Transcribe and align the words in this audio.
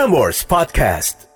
Prambors 0.00 0.48
Podcast. 0.48 1.28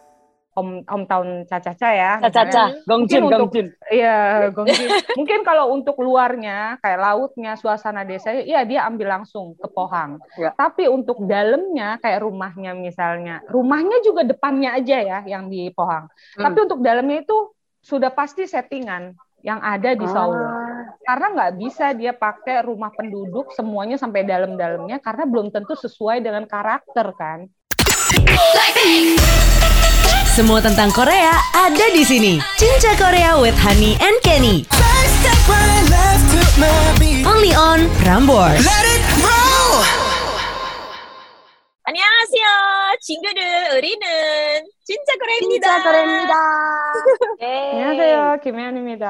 Om 0.57 0.89
hometown 0.89 1.45
Caca-Caca 1.45 1.91
ya. 1.93 2.17
Caca-caca. 2.17 2.72
Gongjin, 2.88 3.29
Gongjin. 3.29 3.69
Iya, 3.93 4.48
Gongjin. 4.56 4.88
Mungkin 5.21 5.45
kalau 5.45 5.69
untuk 5.77 6.01
luarnya, 6.01 6.80
kayak 6.80 6.96
lautnya, 6.96 7.61
suasana 7.61 8.08
desa, 8.08 8.32
iya 8.32 8.64
dia 8.64 8.88
ambil 8.88 9.21
langsung 9.21 9.53
ke 9.61 9.69
Pohang. 9.69 10.16
Ya. 10.40 10.56
Tapi 10.56 10.88
untuk 10.88 11.29
dalamnya, 11.29 12.00
kayak 12.00 12.24
rumahnya 12.24 12.72
misalnya, 12.72 13.45
rumahnya 13.53 14.00
juga 14.00 14.25
depannya 14.25 14.73
aja 14.81 14.96
ya 14.96 15.19
yang 15.29 15.53
di 15.53 15.69
Pohang. 15.69 16.09
Hmm. 16.33 16.49
Tapi 16.49 16.59
untuk 16.65 16.81
dalamnya 16.81 17.21
itu 17.21 17.53
sudah 17.85 18.17
pasti 18.17 18.49
settingan 18.49 19.12
yang 19.45 19.61
ada 19.61 19.93
di 19.93 20.09
Solo. 20.09 20.41
Ah, 20.41 20.96
Karena 21.05 21.27
nggak 21.37 21.53
bisa 21.61 21.93
dia 21.93 22.17
pakai 22.17 22.65
rumah 22.65 22.89
penduduk 22.96 23.53
semuanya 23.53 24.01
sampai 24.01 24.25
dalam-dalamnya 24.25 25.05
karena 25.05 25.29
belum 25.29 25.53
tentu 25.53 25.77
sesuai 25.77 26.25
dengan 26.25 26.49
karakter 26.49 27.12
kan. 27.12 27.45
Semua 30.35 30.59
tentang 30.59 30.91
Korea 30.91 31.39
ada 31.55 31.86
di 31.95 32.03
sini. 32.03 32.42
Cinca 32.59 32.91
Korea 32.98 33.39
with 33.39 33.55
Honey 33.55 33.95
and 34.03 34.19
Kenny. 34.27 34.67
Only 37.22 37.55
on 37.55 37.86
Prambors. 38.03 38.67
안녕하세요. 41.83 42.50
친구들, 43.02 43.42
우리는 43.81 44.06
진짜 44.86 45.09
코레입니다. 45.17 45.66
진짜 45.66 45.83
Kore입니다. 45.83 46.36
Annyeonghaseyo, 47.42 48.22
Kim 48.44 48.56
Yeon입니다. 48.61 49.08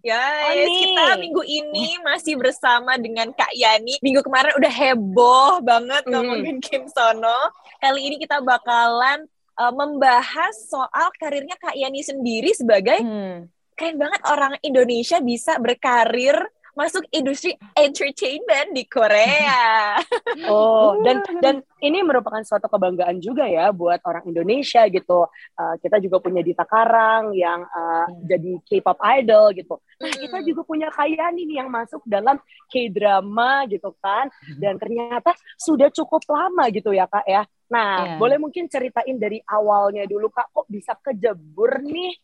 Guys, 0.00 0.64
Ani. 0.64 0.80
kita 0.96 1.12
minggu 1.20 1.42
ini 1.44 2.00
masih 2.00 2.40
bersama 2.40 2.96
dengan 2.96 3.36
Kak 3.36 3.52
Yani. 3.52 4.00
Minggu 4.00 4.24
kemarin 4.24 4.56
udah 4.56 4.72
heboh 4.72 5.60
banget 5.60 6.02
Hmm. 6.08 6.12
ngomongin 6.16 6.56
Kim 6.64 6.88
Sono. 6.88 7.52
Kali 7.84 8.00
ini 8.00 8.16
kita 8.16 8.40
bakalan 8.40 9.28
uh, 9.60 9.72
membahas 9.76 10.56
soal 10.72 11.12
karirnya 11.20 11.60
Kak 11.60 11.76
Yani 11.76 12.00
sendiri 12.00 12.56
sebagai 12.56 12.96
Hmm. 13.04 13.52
keren 13.76 14.00
banget 14.00 14.24
orang 14.24 14.56
Indonesia 14.64 15.20
bisa 15.20 15.60
berkarir 15.60 16.32
masuk 16.73 17.03
industri 17.11 17.53
entertainment 17.75 18.71
di 18.71 18.83
Korea. 18.85 19.97
Oh, 20.47 20.97
dan 21.03 21.21
dan 21.43 21.55
ini 21.83 22.01
merupakan 22.01 22.39
suatu 22.41 22.65
kebanggaan 22.65 23.19
juga 23.19 23.45
ya 23.45 23.69
buat 23.69 23.99
orang 24.03 24.25
Indonesia 24.25 24.87
gitu. 24.87 25.27
Uh, 25.53 25.75
kita 25.79 25.99
juga 25.99 26.17
punya 26.23 26.39
Dita 26.41 26.63
Karang 26.63 27.35
yang 27.35 27.61
uh, 27.67 28.07
jadi 28.25 28.57
K-pop 28.63 28.97
idol 29.19 29.51
gitu. 29.53 29.75
Nah, 29.99 30.09
kita 30.09 30.37
Hmm. 30.39 30.47
juga 30.47 30.61
punya 30.65 30.87
Kayani 30.89 31.45
nih 31.45 31.57
yang 31.61 31.69
masuk 31.69 32.01
dalam 32.07 32.39
K-drama 32.71 33.67
gitu 33.67 33.91
kan. 33.99 34.31
Dan 34.57 34.79
ternyata 34.79 35.35
sudah 35.59 35.91
cukup 35.91 36.23
lama 36.31 36.71
gitu 36.71 36.89
ya, 36.95 37.05
Kak 37.05 37.25
ya. 37.27 37.43
Nah, 37.69 38.15
Iya. 38.15 38.17
boleh 38.17 38.37
mungkin 38.39 38.65
ceritain 38.67 39.15
dari 39.15 39.39
awalnya 39.45 40.03
dulu 40.07 40.31
Kak 40.31 40.51
kok 40.51 40.67
bisa 40.67 40.95
kejebur 40.97 41.83
nih 41.83 42.15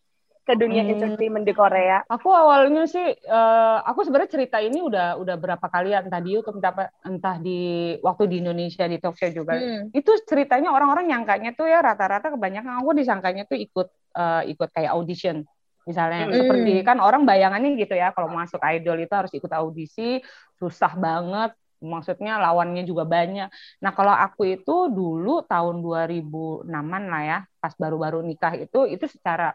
ke 0.48 0.56
dunia 0.56 0.80
Hmm. 0.80 0.96
entertainment 0.96 1.44
di 1.44 1.52
Korea? 1.52 2.00
Aku 2.08 2.32
awalnya 2.32 2.88
sih, 2.88 3.04
eh, 3.12 3.78
aku 3.84 4.00
sebenarnya 4.08 4.32
cerita 4.32 4.56
ini 4.64 4.80
udah 4.80 5.20
udah 5.20 5.36
berapa 5.36 5.66
kali 5.68 5.92
ya, 5.92 6.00
entah 6.00 6.24
di 6.24 6.30
YouTube, 6.32 6.56
entah, 6.64 6.88
entah 7.04 7.36
di 7.36 7.60
waktu 8.00 8.24
di 8.32 8.36
Indonesia 8.40 8.88
di 8.88 8.96
show 8.96 9.28
juga. 9.28 9.60
Hmm. 9.60 9.92
Itu 9.92 10.16
ceritanya 10.24 10.72
orang-orang 10.72 11.12
nyangkanya 11.12 11.52
tuh 11.52 11.68
ya 11.68 11.84
rata-rata 11.84 12.32
kebanyakan 12.32 12.80
aku 12.80 12.96
disangkanya 12.96 13.44
tuh 13.44 13.60
ikut 13.60 13.88
eh, 14.16 14.42
ikut 14.56 14.68
kayak 14.72 14.96
audition. 14.96 15.44
Misalnya 15.84 16.28
Hmm. 16.28 16.36
seperti 16.36 16.72
kan 16.84 16.96
orang 17.00 17.28
bayangannya 17.28 17.76
gitu 17.76 17.92
ya, 17.96 18.12
kalau 18.16 18.32
masuk 18.32 18.60
idol 18.64 18.96
itu 19.00 19.12
harus 19.12 19.32
ikut 19.36 19.52
audisi, 19.52 20.20
susah 20.56 20.92
banget. 20.96 21.52
Maksudnya 21.78 22.42
lawannya 22.42 22.82
juga 22.82 23.06
banyak. 23.06 23.48
Nah, 23.78 23.92
kalau 23.94 24.10
aku 24.10 24.58
itu 24.58 24.90
dulu 24.90 25.46
tahun 25.46 25.78
2006-an 25.78 27.04
lah 27.06 27.22
ya, 27.22 27.38
pas 27.62 27.70
baru-baru 27.78 28.18
nikah 28.26 28.58
itu 28.58 28.84
itu 28.90 29.06
secara 29.06 29.54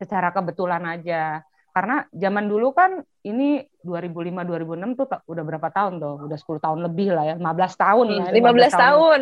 secara 0.00 0.32
kebetulan 0.32 0.80
aja. 0.88 1.44
Karena 1.70 2.02
zaman 2.10 2.50
dulu 2.50 2.74
kan 2.74 2.98
ini 3.22 3.62
2005 3.86 4.42
2006 4.42 4.98
tuh 4.98 5.06
udah 5.06 5.44
berapa 5.46 5.68
tahun 5.70 6.02
tuh? 6.02 6.14
Udah 6.26 6.38
10 6.38 6.64
tahun 6.66 6.78
lebih 6.90 7.08
lah 7.14 7.24
ya, 7.30 7.34
15 7.38 7.78
tahun 7.78 8.06
lah. 8.10 8.26
15 8.34 8.74
tahun. 8.74 9.20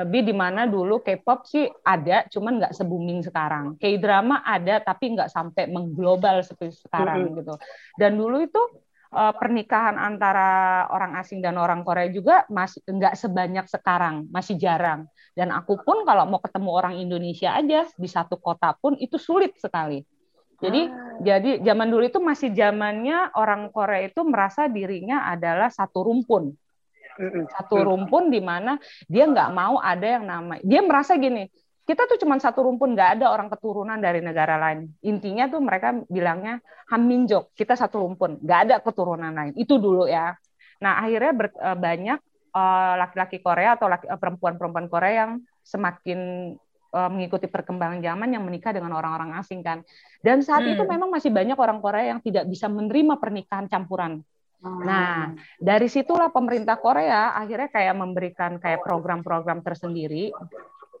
Lebih 0.00 0.20
di 0.32 0.34
mana 0.34 0.64
dulu 0.64 1.04
K-pop 1.04 1.44
sih 1.44 1.68
ada, 1.84 2.24
cuman 2.32 2.56
nggak 2.56 2.72
se-booming 2.72 3.20
sekarang. 3.20 3.76
K-drama 3.76 4.40
ada 4.40 4.80
tapi 4.80 5.12
nggak 5.12 5.28
sampai 5.28 5.68
mengglobal 5.68 6.40
seperti 6.40 6.80
sekarang 6.88 7.36
gitu. 7.36 7.60
Dan 8.00 8.16
dulu 8.16 8.40
itu 8.40 8.62
eh, 9.12 9.34
pernikahan 9.36 10.00
antara 10.00 10.88
orang 10.88 11.20
asing 11.20 11.44
dan 11.44 11.60
orang 11.60 11.84
Korea 11.84 12.08
juga 12.08 12.48
masih 12.48 12.80
nggak 12.80 13.12
sebanyak 13.12 13.68
sekarang, 13.68 14.24
masih 14.32 14.56
jarang. 14.56 15.04
Dan 15.36 15.52
aku 15.52 15.76
pun 15.84 16.08
kalau 16.08 16.24
mau 16.24 16.40
ketemu 16.40 16.70
orang 16.72 16.94
Indonesia 16.96 17.52
aja 17.52 17.84
di 17.92 18.08
satu 18.08 18.40
kota 18.40 18.72
pun 18.80 18.96
itu 18.96 19.20
sulit 19.20 19.52
sekali. 19.60 20.00
Jadi 20.60 20.82
jadi 21.20 21.50
zaman 21.64 21.88
dulu 21.88 22.04
itu 22.04 22.20
masih 22.20 22.52
zamannya 22.52 23.32
orang 23.36 23.72
Korea 23.72 24.08
itu 24.08 24.20
merasa 24.24 24.68
dirinya 24.68 25.28
adalah 25.28 25.68
satu 25.68 26.04
rumpun, 26.04 26.52
satu 27.48 27.76
rumpun 27.84 28.28
di 28.32 28.40
mana 28.40 28.76
dia 29.04 29.24
nggak 29.28 29.50
mau 29.52 29.80
ada 29.80 30.04
yang 30.04 30.24
nama. 30.24 30.56
Dia 30.60 30.80
merasa 30.80 31.16
gini, 31.16 31.48
kita 31.84 32.04
tuh 32.08 32.20
cuma 32.20 32.36
satu 32.40 32.64
rumpun, 32.64 32.92
nggak 32.92 33.20
ada 33.20 33.32
orang 33.32 33.48
keturunan 33.52 33.98
dari 34.00 34.20
negara 34.20 34.56
lain. 34.56 34.88
Intinya 35.00 35.48
tuh 35.48 35.60
mereka 35.60 35.96
bilangnya 36.08 36.60
haminjok, 36.88 37.56
kita 37.56 37.76
satu 37.76 38.04
rumpun, 38.04 38.40
nggak 38.40 38.60
ada 38.68 38.76
keturunan 38.80 39.32
lain. 39.32 39.52
Itu 39.56 39.80
dulu 39.80 40.08
ya. 40.08 40.36
Nah 40.80 41.04
akhirnya 41.04 41.32
ber- 41.36 41.56
eh, 41.56 41.76
banyak 41.76 42.18
eh, 42.50 42.94
laki-laki 43.00 43.40
Korea 43.44 43.76
atau 43.76 43.88
laki- 43.88 44.08
eh, 44.08 44.18
perempuan-perempuan 44.20 44.88
Korea 44.88 45.26
yang 45.26 45.32
semakin 45.64 46.20
eh, 46.90 47.10
mengikuti 47.10 47.46
perkembangan 47.46 48.02
zaman 48.02 48.34
yang 48.34 48.42
menikah 48.42 48.74
dengan 48.74 48.94
orang-orang 48.98 49.38
asing 49.38 49.62
kan. 49.62 49.86
Dan 50.20 50.42
saat 50.42 50.66
Hmm. 50.66 50.74
itu 50.74 50.82
memang 50.84 51.08
masih 51.08 51.30
banyak 51.30 51.54
orang 51.54 51.78
Korea 51.78 52.12
yang 52.12 52.20
tidak 52.20 52.44
bisa 52.50 52.66
menerima 52.66 53.16
pernikahan 53.16 53.70
campuran. 53.70 54.20
Nah, 54.60 55.32
dari 55.56 55.88
situlah 55.88 56.28
pemerintah 56.28 56.76
Korea 56.76 57.32
akhirnya 57.32 57.72
kayak 57.72 57.96
memberikan 57.96 58.60
kayak 58.60 58.84
program-program 58.84 59.64
tersendiri, 59.64 60.36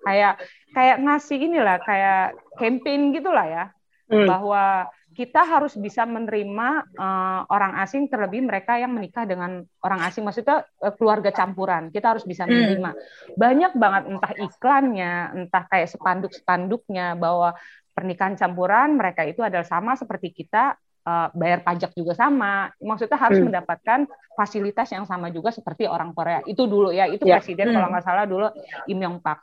kayak 0.00 0.40
kayak 0.72 0.96
ngasih 1.04 1.36
inilah 1.36 1.76
kayak 1.84 2.40
campaign 2.56 3.12
gitulah 3.12 3.44
ya, 3.44 3.64
Hmm. 4.08 4.24
bahwa 4.24 4.88
kita 5.20 5.44
harus 5.44 5.76
bisa 5.76 6.08
menerima 6.08 6.68
eh, 6.96 7.40
orang 7.52 7.72
asing 7.84 8.08
terlebih 8.08 8.40
mereka 8.40 8.80
yang 8.80 8.96
menikah 8.96 9.28
dengan 9.28 9.60
orang 9.84 10.00
asing 10.08 10.24
maksudnya 10.24 10.64
eh, 10.80 10.94
keluarga 10.96 11.28
campuran 11.28 11.92
kita 11.92 12.16
harus 12.16 12.24
bisa 12.24 12.48
Hmm. 12.48 12.56
menerima 12.56 12.90
banyak 13.36 13.72
banget 13.76 14.02
entah 14.16 14.32
iklannya 14.40 15.12
entah 15.44 15.64
kayak 15.68 15.92
spanduk-spanduknya 15.92 17.20
bahwa 17.20 17.52
pernikahan 17.92 18.32
campuran 18.40 18.96
mereka 18.96 19.28
itu 19.28 19.44
adalah 19.44 19.68
sama 19.68 19.92
seperti 19.92 20.32
kita 20.32 20.72
eh, 21.04 21.28
bayar 21.36 21.60
pajak 21.60 21.92
juga 21.92 22.16
sama 22.16 22.72
maksudnya 22.80 23.20
harus 23.20 23.36
Hmm. 23.36 23.52
mendapatkan 23.52 24.00
fasilitas 24.32 24.88
yang 24.88 25.04
sama 25.04 25.28
juga 25.28 25.52
seperti 25.52 25.84
orang 25.84 26.16
Korea 26.16 26.40
itu 26.48 26.64
dulu 26.64 26.88
ya 26.96 27.04
itu 27.04 27.28
Ya. 27.28 27.36
presiden 27.36 27.68
Hmm. 27.68 27.76
kalau 27.76 27.88
nggak 27.92 28.04
salah 28.08 28.24
dulu 28.24 28.48
Im 28.88 28.96
Yong 28.98 29.20
Pak 29.20 29.38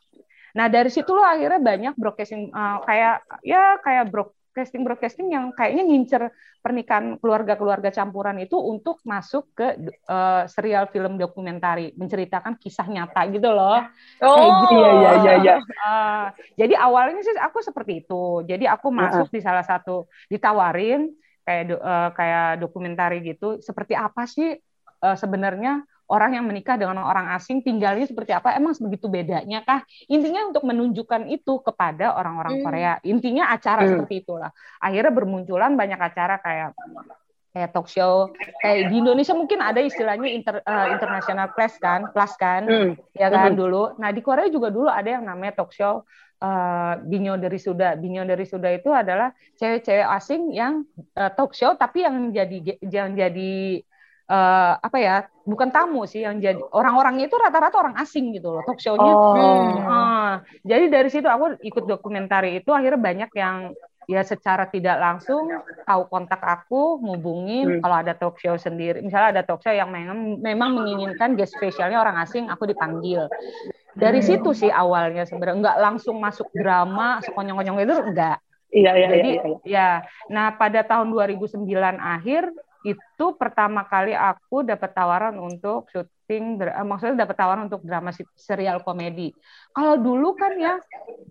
Nah 0.57 0.73
dari 0.73 0.89
situ 0.89 1.13
loh 1.13 1.21
akhirnya 1.21 1.61
banyak 1.61 1.93
broadcasting 1.93 2.49
eh, 2.49 2.77
kayak 2.81 3.15
ya 3.45 3.77
kayak 3.77 4.09
broadcasting 4.57 4.81
broadcasting 4.81 5.27
yang 5.29 5.53
kayaknya 5.53 5.85
ngincer 5.85 6.23
pernikahan 6.65 7.21
keluarga-keluarga 7.21 7.93
campuran 7.93 8.41
itu 8.41 8.57
untuk 8.57 8.97
masuk 9.05 9.53
ke 9.53 9.77
eh, 9.85 10.43
serial 10.49 10.89
film 10.89 11.21
dokumentari 11.21 11.93
menceritakan 11.93 12.57
kisah 12.57 12.89
nyata 12.89 13.21
gitu 13.29 13.53
loh. 13.53 13.85
Kayak 14.17 14.49
gitu. 14.65 14.73
Iya, 14.81 14.89
iya, 14.89 15.11
iya, 15.21 15.33
iya. 15.45 15.55
Eh, 15.61 16.25
jadi 16.65 16.73
awalnya 16.81 17.21
sih 17.21 17.37
aku 17.37 17.61
seperti 17.61 18.01
itu. 18.01 18.41
Jadi 18.49 18.65
aku 18.65 18.89
masuk 18.89 19.29
di 19.29 19.45
salah 19.45 19.61
satu 19.61 20.09
ditawarin 20.25 21.13
kayak 21.45 21.77
eh, 21.77 22.09
kayak 22.17 22.47
dokumentari 22.57 23.21
gitu. 23.21 23.61
Seperti 23.61 23.93
apa 23.93 24.25
sih 24.25 24.57
eh, 25.05 25.17
sebenarnya 25.21 25.85
orang 26.07 26.39
yang 26.39 26.45
menikah 26.47 26.79
dengan 26.79 27.03
orang 27.03 27.31
asing 27.35 27.59
tinggalnya 27.59 28.07
seperti 28.07 28.31
apa? 28.31 28.55
Emang 28.55 28.73
begitu 28.79 29.11
bedanya 29.11 29.59
kah? 29.63 29.83
Intinya 30.07 30.47
untuk 30.47 30.63
menunjukkan 30.63 31.27
itu 31.27 31.59
kepada 31.59 32.15
orang-orang 32.15 32.59
Hmm. 32.59 32.63
Korea. 32.63 32.93
Intinya 33.03 33.51
acara 33.51 33.83
Hmm. 33.83 33.91
seperti 33.95 34.23
itulah. 34.23 34.51
Akhirnya 34.79 35.11
bermunculan 35.11 35.75
banyak 35.75 35.99
acara 35.99 36.39
kayak 36.39 36.71
kayak 37.51 37.73
talk 37.73 37.89
show 37.89 38.29
kayak 38.61 38.85
di 38.93 39.01
Indonesia 39.01 39.33
mungkin 39.33 39.57
ada 39.65 39.81
istilahnya 39.81 40.29
inter, 40.29 40.61
eh, 40.61 40.87
international 40.93 41.49
class 41.57 41.75
kan, 41.81 42.05
kelas 42.13 42.33
kan 42.37 42.61
Hmm. 42.63 42.91
ya 43.17 43.27
kan 43.33 43.51
Mhm. 43.53 43.57
dulu. 43.57 43.83
Nah 43.97 44.13
di 44.13 44.21
Korea 44.21 44.45
juga 44.47 44.69
dulu 44.69 44.87
ada 44.87 45.09
yang 45.09 45.25
namanya 45.25 45.59
talk 45.63 45.73
show 45.73 46.05
uh, 46.37 47.01
Binyo 47.01 47.33
dari 47.41 47.57
Suda. 47.57 47.97
Binyo 47.97 48.21
dari 48.21 48.45
Suda 48.45 48.69
itu 48.69 48.93
adalah 48.93 49.33
cewek-cewek 49.57 50.05
asing 50.05 50.53
yang 50.53 50.85
eh, 51.17 51.31
talk 51.33 51.57
show 51.57 51.73
tapi 51.73 52.05
yang 52.05 52.29
jadi 52.29 52.77
yang 52.85 53.17
jadi 53.17 53.81
eh, 54.27 54.73
apa 54.77 54.97
ya 54.99 55.15
bukan 55.47 55.71
tamu 55.71 56.03
sih 56.03 56.27
yang 56.27 56.43
jadi 56.43 56.59
orang-orangnya 56.59 57.31
itu 57.31 57.37
rata-rata 57.39 57.79
orang 57.79 57.95
asing 58.03 58.35
gitu 58.35 58.51
loh 58.51 58.63
talk 58.67 58.79
show-nya. 58.83 59.13
Oh. 59.15 59.79
Ah, 59.87 60.31
jadi 60.67 60.91
dari 60.91 61.07
situ 61.07 61.27
aku 61.27 61.55
ikut 61.63 61.87
dokumentari 61.87 62.59
itu 62.59 62.75
akhirnya 62.75 62.99
banyak 62.99 63.31
yang 63.35 63.71
ya 64.07 64.23
secara 64.23 64.71
tidak 64.71 64.97
langsung 65.03 65.51
tahu 65.83 66.07
kontak 66.07 66.39
aku, 66.39 67.03
ngubungin 67.03 67.77
Hmm. 67.77 67.81
kalau 67.83 67.95
ada 67.99 68.15
talk 68.15 68.39
show 68.39 68.55
sendiri. 68.55 69.03
Misalnya 69.03 69.39
ada 69.39 69.43
talk 69.43 69.59
show 69.59 69.75
yang 69.75 69.91
memang 69.91 70.39
memang 70.39 70.79
menginginkan 70.79 71.35
guest 71.35 71.59
spesialnya 71.59 71.99
orang 71.99 72.15
asing, 72.23 72.47
aku 72.47 72.71
dipanggil. 72.71 73.27
Dari 73.91 74.23
hmm. 74.23 74.27
situ 74.27 74.49
sih 74.55 74.71
awalnya 74.71 75.27
sebenarnya 75.27 75.59
nggak 75.59 75.77
langsung 75.83 76.15
masuk 76.23 76.47
drama 76.55 77.19
sekonyong-konyong 77.27 77.83
itu 77.83 77.95
enggak. 77.99 78.39
Iya, 78.67 78.91
iya, 78.99 79.07
Jadi 79.07 79.31
iya, 79.31 79.43
iya. 79.47 79.57
ya, 79.63 79.89
nah 80.27 80.51
pada 80.51 80.83
tahun 80.83 81.07
2009 81.07 81.63
akhir 82.03 82.51
itu 82.85 83.25
pertama 83.39 83.85
kali 83.87 84.13
aku 84.13 84.61
dapat 84.61 84.93
tawaran 84.93 85.33
untuk 85.41 85.89
syuting, 85.89 86.61
uh, 86.61 86.85
maksudnya 86.85 87.25
dapat 87.25 87.35
tawaran 87.39 87.65
untuk 87.65 87.81
drama 87.81 88.13
serial 88.37 88.85
komedi. 88.85 89.33
Kalau 89.73 89.97
dulu 89.97 90.37
kan 90.37 90.53
ya 90.59 90.77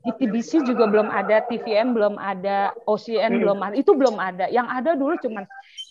di 0.03 0.11
TBC 0.17 0.67
juga 0.67 0.91
belum 0.91 1.07
ada, 1.11 1.45
TVN 1.47 1.95
belum 1.95 2.15
ada, 2.19 2.75
OCN 2.87 3.39
hmm. 3.39 3.41
belum 3.43 3.59
ada, 3.63 3.75
itu 3.79 3.93
belum 3.95 4.17
ada. 4.19 4.47
Yang 4.51 4.69
ada 4.71 4.91
dulu 4.99 5.15
cuma 5.23 5.41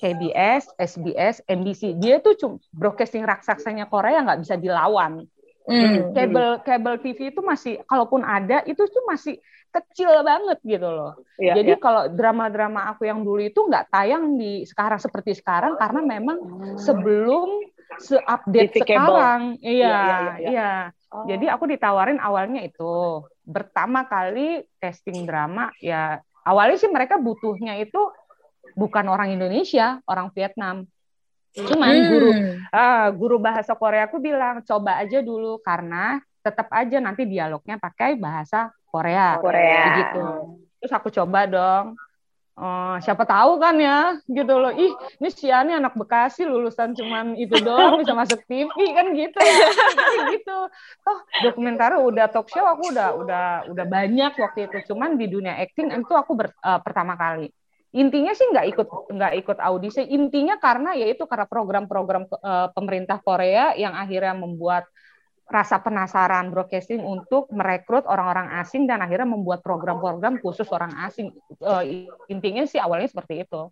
KBS, 0.03 0.75
SBS, 0.75 1.39
NBC. 1.47 1.95
Dia 2.01 2.19
tuh 2.19 2.35
cuma 2.35 2.55
broadcasting 2.75 3.23
raksasanya 3.23 3.87
Korea 3.87 4.23
nggak 4.25 4.41
bisa 4.43 4.55
dilawan. 4.59 5.23
Hmm. 5.65 6.13
Kabel 6.13 6.61
kabel 6.61 6.95
TV 7.01 7.33
itu 7.33 7.41
masih, 7.41 7.81
kalaupun 7.89 8.21
ada, 8.21 8.61
itu 8.69 8.85
tuh 8.85 9.03
masih 9.09 9.41
kecil 9.73 10.23
banget 10.23 10.61
gitu 10.63 10.87
loh. 10.87 11.19
Ya, 11.35 11.57
Jadi 11.57 11.75
ya. 11.75 11.81
kalau 11.81 12.07
drama-drama 12.07 12.95
aku 12.95 13.09
yang 13.09 13.25
dulu 13.25 13.43
itu 13.43 13.59
nggak 13.59 13.91
tayang 13.91 14.39
di 14.39 14.63
sekarang 14.63 15.01
seperti 15.01 15.35
sekarang 15.35 15.75
karena 15.75 15.99
memang 15.99 16.37
sebelum 16.79 17.65
seupdate 17.99 18.77
sekarang. 18.85 19.59
Iya, 19.59 19.67
iya. 19.67 19.91
iya, 19.91 20.17
iya. 20.21 20.49
iya. 20.49 20.73
Oh. 21.11 21.27
Jadi 21.27 21.45
aku 21.51 21.67
ditawarin 21.67 22.19
awalnya 22.19 22.63
itu 22.63 23.23
pertama 23.45 24.07
kali 24.07 24.63
casting 24.81 25.23
drama 25.27 25.69
ya 25.77 26.17
awalnya 26.45 26.77
sih 26.81 26.89
mereka 26.89 27.17
butuhnya 27.21 27.77
itu 27.81 27.99
bukan 28.77 29.05
orang 29.09 29.33
Indonesia, 29.33 29.99
orang 30.05 30.29
Vietnam. 30.35 30.85
Cuman 31.55 31.91
hmm. 31.95 32.09
guru 32.11 32.29
uh, 32.75 33.07
guru 33.15 33.37
bahasa 33.39 33.71
Korea 33.79 34.11
aku 34.11 34.19
bilang 34.19 34.59
coba 34.67 34.99
aja 34.99 35.23
dulu 35.23 35.63
karena 35.63 36.19
tetap 36.43 36.67
aja 36.69 36.99
nanti 36.99 37.23
dialognya 37.23 37.79
pakai 37.79 38.19
bahasa 38.19 38.69
Korea. 38.91 39.39
Korea. 39.39 39.83
Begitu. 39.91 40.23
Terus 40.83 40.93
aku 40.93 41.09
coba 41.09 41.47
dong. 41.47 41.95
Oh, 42.55 42.95
siapa 43.03 43.27
tahu 43.27 43.59
kan 43.59 43.75
ya 43.75 44.15
gitu 44.31 44.55
loh. 44.55 44.71
Ih, 44.71 44.95
ini 45.19 45.27
si 45.27 45.51
Ani 45.51 45.75
anak 45.75 45.91
Bekasi 45.99 46.47
lulusan 46.47 46.95
cuman 46.95 47.35
itu 47.35 47.51
doang 47.59 47.99
bisa 47.99 48.15
masuk 48.15 48.47
TV 48.47 48.71
kan 48.95 49.11
gitu 49.11 49.39
ya. 49.43 49.69
gitu. 50.31 50.57
Toh 51.03 51.19
dokumenter 51.43 51.99
udah 51.99 52.31
talk 52.31 52.47
show 52.47 52.63
aku 52.63 52.95
udah 52.95 53.11
udah 53.19 53.45
udah 53.67 53.85
banyak 53.91 54.39
waktu 54.39 54.71
itu. 54.71 54.95
Cuman 54.95 55.19
di 55.19 55.27
dunia 55.27 55.59
acting 55.59 55.91
itu 55.99 56.13
aku 56.15 56.31
ber, 56.31 56.55
uh, 56.63 56.79
pertama 56.79 57.19
kali. 57.19 57.51
Intinya 57.95 58.35
sih 58.35 58.51
nggak 58.51 58.65
ikut 58.75 58.87
nggak 59.15 59.33
ikut 59.39 59.57
audisi. 59.63 60.03
Intinya 60.11 60.59
karena 60.59 60.91
yaitu 60.99 61.23
karena 61.23 61.47
program-program 61.47 62.27
uh, 62.27 62.67
pemerintah 62.75 63.23
Korea 63.23 63.71
yang 63.79 63.95
akhirnya 63.95 64.35
membuat 64.35 64.83
rasa 65.45 65.79
penasaran 65.79 66.49
broadcasting 66.51 67.05
untuk 67.05 67.47
merekrut 67.53 68.03
orang-orang 68.09 68.59
asing 68.59 68.89
dan 68.89 68.99
akhirnya 68.99 69.29
membuat 69.29 69.63
program-program 69.63 70.43
khusus 70.43 70.67
orang 70.75 70.91
asing. 71.07 71.31
Uh, 71.63 72.09
intinya 72.27 72.67
sih 72.67 72.83
awalnya 72.83 73.07
seperti 73.07 73.47
itu. 73.47 73.71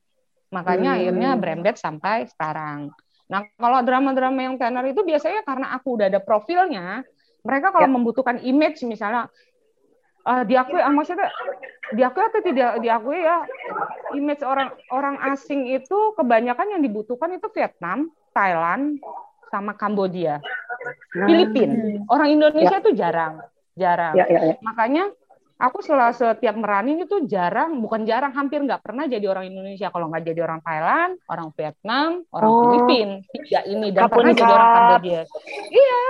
Makanya 0.53 0.95
hmm. 0.95 0.97
akhirnya 1.01 1.29
branded 1.35 1.75
sampai 1.75 2.29
sekarang. 2.29 2.93
Nah, 3.27 3.41
kalau 3.57 3.81
drama-drama 3.81 4.39
yang 4.39 4.55
tenar 4.61 4.85
itu 4.85 5.01
biasanya 5.01 5.41
karena 5.41 5.73
aku 5.73 5.97
udah 5.97 6.07
ada 6.13 6.21
profilnya, 6.21 7.01
mereka 7.41 7.73
kalau 7.73 7.89
ya. 7.89 7.93
membutuhkan 7.97 8.37
image 8.45 8.85
misalnya 8.85 9.27
uh, 10.27 10.43
diakui 10.43 10.79
ah, 10.79 10.91
maksudnya 10.91 11.29
diakui 11.93 12.23
atau 12.23 12.41
tidak 12.41 12.71
diakui 12.79 13.19
ya 13.21 13.43
image 14.15 14.43
orang 14.43 14.71
orang 14.89 15.15
asing 15.33 15.69
itu 15.69 16.15
kebanyakan 16.15 16.77
yang 16.77 16.81
dibutuhkan 16.81 17.35
itu 17.35 17.47
Vietnam, 17.51 18.09
Thailand, 18.31 19.01
sama 19.53 19.77
Kambodia. 19.77 20.41
Hmm. 21.13 21.27
Filipina. 21.29 22.01
Orang 22.09 22.33
Indonesia 22.33 22.77
ya. 22.77 22.81
itu 22.81 22.91
jarang, 22.97 23.33
jarang. 23.77 24.13
Ya, 24.17 24.25
ya, 24.25 24.39
ya. 24.53 24.55
Makanya 24.65 25.13
aku 25.61 25.85
selalu 25.85 26.13
setiap 26.17 26.55
merani 26.57 26.97
itu 26.97 27.23
jarang, 27.29 27.77
bukan 27.77 28.03
jarang, 28.03 28.33
hampir 28.33 28.59
nggak 28.65 28.81
pernah 28.81 29.05
jadi 29.05 29.25
orang 29.29 29.53
Indonesia. 29.53 29.93
Kalau 29.93 30.09
nggak 30.09 30.25
jadi 30.25 30.39
orang 30.41 30.59
Thailand, 30.65 31.11
orang 31.29 31.47
Vietnam, 31.53 32.09
orang 32.33 32.49
oh. 32.49 32.59
Filipina, 32.65 33.15
tiga 33.29 33.59
ini 33.69 33.87
dan 33.93 34.01
Kapun 34.09 34.17
pernah 34.17 34.33
jadi 34.33 34.53
orang 34.53 34.71
Kambodia. 34.73 35.21
Iya, 35.69 36.03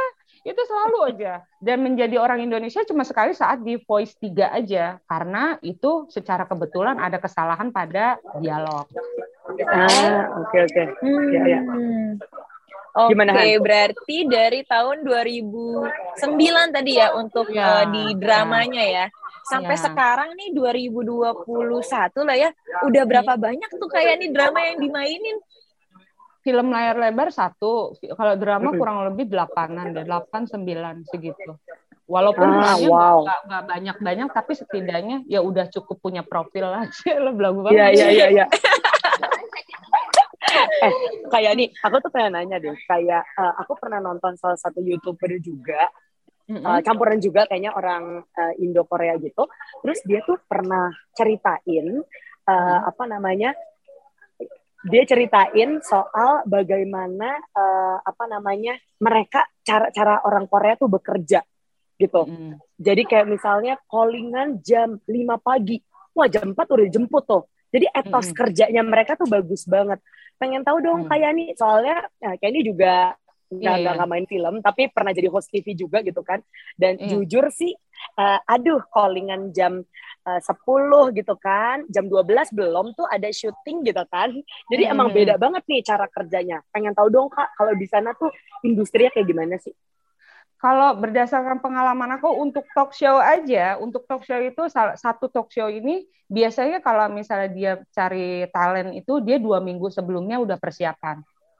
itu 0.43 0.61
selalu 0.67 1.15
aja. 1.15 1.33
Dan 1.63 1.87
menjadi 1.87 2.19
orang 2.19 2.43
Indonesia 2.43 2.83
cuma 2.83 3.07
sekali 3.07 3.31
saat 3.31 3.63
di 3.63 3.79
Voice 3.79 4.13
3 4.19 4.59
aja, 4.59 4.99
karena 5.07 5.55
itu 5.63 6.07
secara 6.11 6.43
kebetulan 6.43 6.99
ada 6.99 7.17
kesalahan 7.17 7.71
pada 7.71 8.19
dialog. 8.43 8.85
Ah, 9.67 10.43
oke 10.43 10.51
okay, 10.51 10.59
oke. 10.67 10.71
Okay. 10.71 10.87
Hmm. 10.99 11.27
Ya, 11.31 11.41
ya. 11.47 11.61
Oke, 12.93 13.17
okay, 13.17 13.57
berarti 13.57 14.17
dari 14.29 14.61
tahun 14.69 15.01
2009 15.01 16.21
tadi 16.69 17.01
ya 17.01 17.09
untuk 17.17 17.49
ya, 17.49 17.81
uh, 17.81 17.85
di 17.89 18.13
dramanya 18.21 18.85
ya. 18.85 19.05
Sampai 19.49 19.81
ya. 19.81 19.89
sekarang 19.89 20.37
nih 20.37 20.53
2021 20.53 22.21
lah 22.21 22.37
ya. 22.37 22.49
Udah 22.85 23.03
berapa 23.09 23.33
banyak 23.33 23.71
tuh 23.81 23.89
kayak 23.89 24.21
nih 24.21 24.29
drama 24.29 24.61
yang 24.61 24.77
dimainin? 24.77 25.41
Film 26.43 26.75
layar 26.75 26.99
lebar 26.99 27.31
satu, 27.31 27.95
kalau 28.19 28.35
drama 28.35 28.75
kurang 28.75 29.07
lebih 29.07 29.31
delapanan 29.31 29.95
delapan 29.95 30.43
sembilan 30.43 31.07
segitu. 31.07 31.55
Walaupun 32.03 32.49
ah, 32.51 32.75
wow. 32.83 33.23
gak, 33.47 33.63
banyak-banyak, 33.63 34.27
tapi 34.35 34.51
setidaknya 34.51 35.23
ya 35.23 35.39
udah 35.39 35.71
cukup 35.71 36.03
punya 36.03 36.19
profil 36.19 36.67
aja 36.83 37.15
lo 37.23 37.31
belagu 37.31 37.63
banget. 37.63 37.79
Iya 37.79 37.87
iya 37.87 38.07
iya. 38.11 38.27
iya. 38.43 38.45
eh 40.83 40.93
kayak 41.31 41.53
nih 41.57 41.67
aku 41.81 41.95
tuh 42.03 42.11
pengen 42.13 42.37
nanya 42.37 42.57
deh 42.61 42.75
kayak 42.85 43.23
uh, 43.39 43.53
aku 43.63 43.79
pernah 43.79 44.03
nonton 44.03 44.37
salah 44.37 44.59
satu 44.59 44.83
youtuber 44.83 45.31
juga 45.41 45.89
mm-hmm. 46.49 46.65
uh, 46.65 46.79
campuran 46.85 47.17
juga 47.17 47.47
kayaknya 47.49 47.73
orang 47.73 48.21
uh, 48.21 48.53
Indo 48.61 48.85
Korea 48.85 49.17
gitu 49.17 49.47
terus 49.81 49.99
dia 50.05 50.21
tuh 50.27 50.37
pernah 50.45 50.91
ceritain 51.15 52.03
uh, 52.45 52.51
mm. 52.51 52.79
apa 52.89 53.03
namanya 53.09 53.51
dia 54.83 55.03
ceritain 55.07 55.79
soal 55.79 56.43
bagaimana 56.43 57.39
uh, 57.55 57.97
apa 58.03 58.23
namanya 58.27 58.75
mereka 58.99 59.47
cara-cara 59.63 60.23
orang 60.27 60.45
Korea 60.47 60.75
tuh 60.75 60.91
bekerja 60.91 61.39
gitu. 61.95 62.21
Mm. 62.27 62.59
Jadi 62.79 63.03
kayak 63.07 63.27
misalnya 63.31 63.79
callingan 63.87 64.59
jam 64.59 64.99
5 65.07 65.07
pagi. 65.39 65.79
Wah, 66.13 66.27
jam 66.27 66.51
4 66.51 66.57
udah 66.57 66.87
jemput 66.91 67.23
tuh. 67.23 67.47
Jadi 67.71 67.87
etos 67.89 68.29
mm. 68.29 68.35
kerjanya 68.35 68.81
mereka 68.83 69.15
tuh 69.15 69.29
bagus 69.29 69.63
banget 69.65 70.03
pengen 70.43 70.67
tahu 70.67 70.83
dong 70.83 71.07
mm. 71.07 71.09
kayak 71.09 71.31
nih 71.39 71.49
soalnya 71.55 72.03
ya, 72.19 72.35
kayak 72.35 72.51
ini 72.51 72.61
juga 72.67 73.15
nggak 73.53 73.77
yeah, 73.85 73.95
yeah. 73.95 74.09
main 74.09 74.25
film 74.25 74.65
tapi 74.65 74.89
pernah 74.89 75.13
jadi 75.13 75.29
host 75.29 75.53
TV 75.53 75.77
juga 75.77 76.01
gitu 76.01 76.25
kan 76.25 76.41
dan 76.73 76.97
yeah. 76.97 77.15
jujur 77.15 77.53
sih 77.53 77.71
uh, 78.17 78.41
aduh 78.49 78.81
callingan 78.89 79.53
jam 79.53 79.85
uh, 80.27 80.41
10 80.41 81.17
gitu 81.19 81.35
kan 81.39 81.83
jam 81.91 82.07
12 82.07 82.55
belum 82.55 82.95
tuh 82.95 83.07
ada 83.07 83.29
syuting 83.29 83.83
gitu 83.87 84.03
kan 84.07 84.31
jadi 84.71 84.89
mm. 84.89 84.93
emang 84.93 85.09
beda 85.11 85.35
banget 85.35 85.63
nih 85.67 85.81
cara 85.83 86.05
kerjanya 86.07 86.63
pengen 86.71 86.95
tahu 86.95 87.11
dong 87.11 87.27
kak 87.31 87.51
kalau 87.55 87.75
di 87.75 87.87
sana 87.87 88.15
tuh 88.15 88.31
industrinya 88.63 89.11
kayak 89.11 89.27
gimana 89.27 89.55
sih 89.59 89.75
kalau 90.63 90.95
berdasarkan 90.95 91.59
pengalaman 91.59 92.15
aku 92.15 92.39
untuk 92.39 92.63
talk 92.71 92.95
show 92.95 93.19
aja, 93.19 93.75
untuk 93.83 94.07
talk 94.07 94.23
show 94.23 94.39
itu 94.39 94.63
satu 94.71 95.27
talk 95.27 95.51
show 95.51 95.67
ini 95.67 96.07
biasanya 96.31 96.79
kalau 96.79 97.11
misalnya 97.11 97.49
dia 97.51 97.73
cari 97.91 98.47
talent 98.47 98.95
itu 98.95 99.19
dia 99.19 99.43
dua 99.43 99.59
minggu 99.59 99.91
sebelumnya 99.91 100.39
udah 100.39 100.55
persiapan. 100.55 101.19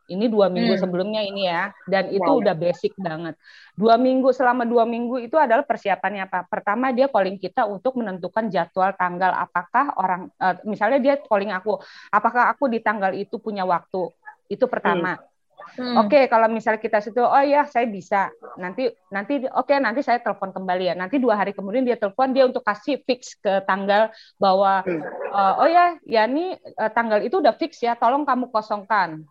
Ini 0.09 0.27
dua 0.27 0.51
minggu 0.51 0.75
hmm. 0.75 0.83
sebelumnya 0.83 1.21
ini 1.23 1.47
ya, 1.47 1.71
dan 1.87 2.11
itu 2.11 2.27
wow. 2.27 2.43
udah 2.43 2.55
basic 2.55 2.91
banget. 2.99 3.39
Dua 3.73 3.95
minggu 3.95 4.35
selama 4.35 4.67
dua 4.67 4.83
minggu 4.83 5.23
itu 5.23 5.39
adalah 5.39 5.63
persiapannya 5.63 6.27
apa? 6.27 6.43
Pertama 6.47 6.91
dia 6.91 7.07
calling 7.07 7.39
kita 7.39 7.63
untuk 7.63 7.95
menentukan 7.95 8.51
jadwal 8.51 8.91
tanggal 8.99 9.31
apakah 9.31 9.95
orang, 9.95 10.27
uh, 10.37 10.59
misalnya 10.67 10.99
dia 10.99 11.15
calling 11.23 11.55
aku, 11.55 11.79
apakah 12.11 12.51
aku 12.51 12.67
di 12.67 12.83
tanggal 12.83 13.15
itu 13.15 13.39
punya 13.39 13.63
waktu? 13.63 14.11
Itu 14.51 14.67
pertama. 14.67 15.15
Hmm 15.15 15.31
Hmm. 15.73 16.05
Oke, 16.05 16.21
okay, 16.21 16.23
kalau 16.29 16.45
misalnya 16.51 16.77
kita 16.77 17.01
situ, 17.01 17.23
oh 17.23 17.43
ya 17.43 17.65
saya 17.65 17.89
bisa. 17.89 18.29
Nanti 18.61 18.93
nanti 19.09 19.41
oke 19.41 19.73
okay, 19.73 19.81
nanti 19.81 20.05
saya 20.05 20.21
telepon 20.21 20.53
kembali 20.53 20.93
ya. 20.93 20.95
Nanti 20.97 21.17
dua 21.17 21.39
hari 21.39 21.55
kemudian 21.55 21.81
dia 21.81 21.97
telepon 21.97 22.29
dia 22.29 22.45
untuk 22.45 22.61
kasih 22.61 23.01
fix 23.01 23.33
ke 23.41 23.63
tanggal 23.65 24.13
bahwa 24.37 24.85
hmm. 24.85 25.01
uh, 25.33 25.53
oh 25.63 25.69
ya, 25.69 25.97
ya 26.05 26.29
ini 26.29 26.53
uh, 26.77 26.91
tanggal 26.93 27.25
itu 27.25 27.41
udah 27.41 27.57
fix 27.57 27.81
ya. 27.81 27.97
Tolong 27.97 28.27
kamu 28.27 28.53
kosongkan. 28.53 29.25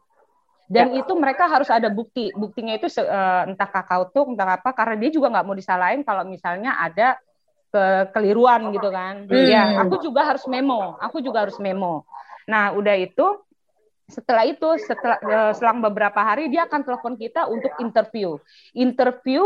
Dan 0.71 0.95
ya. 0.95 1.05
itu 1.05 1.13
mereka 1.19 1.51
harus 1.51 1.69
ada 1.69 1.89
bukti. 1.93 2.33
Buktinya 2.33 2.75
itu 2.77 2.89
uh, 3.01 3.49
entah 3.49 3.69
kakao 3.69 4.09
tuh, 4.09 4.31
entah 4.33 4.57
apa. 4.57 4.71
Karena 4.73 4.97
dia 4.97 5.11
juga 5.13 5.33
nggak 5.33 5.47
mau 5.47 5.57
disalahin 5.57 6.03
kalau 6.03 6.25
misalnya 6.25 6.79
ada 6.81 7.19
kekeliruan 7.73 8.69
gitu 8.73 8.89
kan. 8.93 9.25
Hmm. 9.27 9.49
Ya, 9.49 9.81
aku 9.81 10.01
juga 10.05 10.29
harus 10.29 10.45
memo. 10.45 10.97
Aku 11.01 11.25
juga 11.25 11.49
harus 11.49 11.57
memo. 11.57 12.05
Nah, 12.45 12.77
udah 12.77 12.97
itu 13.01 13.27
setelah 14.13 14.45
itu 14.45 14.69
setelah 14.83 15.19
uh, 15.25 15.53
selang 15.57 15.81
beberapa 15.81 16.21
hari 16.21 16.53
dia 16.53 16.69
akan 16.69 16.85
telepon 16.85 17.15
kita 17.17 17.49
untuk 17.49 17.73
interview 17.81 18.37
interview 18.77 19.41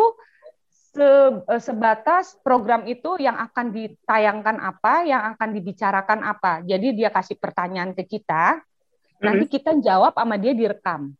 se, 0.66 1.06
uh, 1.06 1.60
sebatas 1.62 2.34
program 2.42 2.82
itu 2.90 3.14
yang 3.22 3.38
akan 3.38 3.70
ditayangkan 3.70 4.58
apa 4.58 5.06
yang 5.06 5.22
akan 5.36 5.48
dibicarakan 5.54 6.20
apa 6.26 6.66
jadi 6.66 6.88
dia 6.98 7.10
kasih 7.14 7.38
pertanyaan 7.38 7.94
ke 7.94 8.02
kita 8.10 8.58
nanti 9.20 9.44
mm-hmm. 9.48 9.54
kita 9.56 9.70
jawab 9.80 10.12
sama 10.16 10.36
dia 10.36 10.52
direkam 10.52 11.16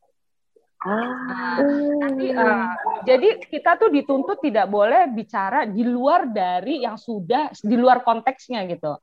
Ah. 0.87 1.59
nanti 1.99 2.31
uh, 2.31 2.69
jadi 3.03 3.43
kita 3.43 3.81
tuh 3.81 3.91
dituntut 3.91 4.39
tidak 4.39 4.69
boleh 4.71 5.11
bicara 5.11 5.65
di 5.67 5.83
luar 5.83 6.31
dari 6.31 6.85
yang 6.85 6.95
sudah 6.95 7.51
di 7.59 7.75
luar 7.75 8.07
konteksnya 8.07 8.63
gitu. 8.71 8.95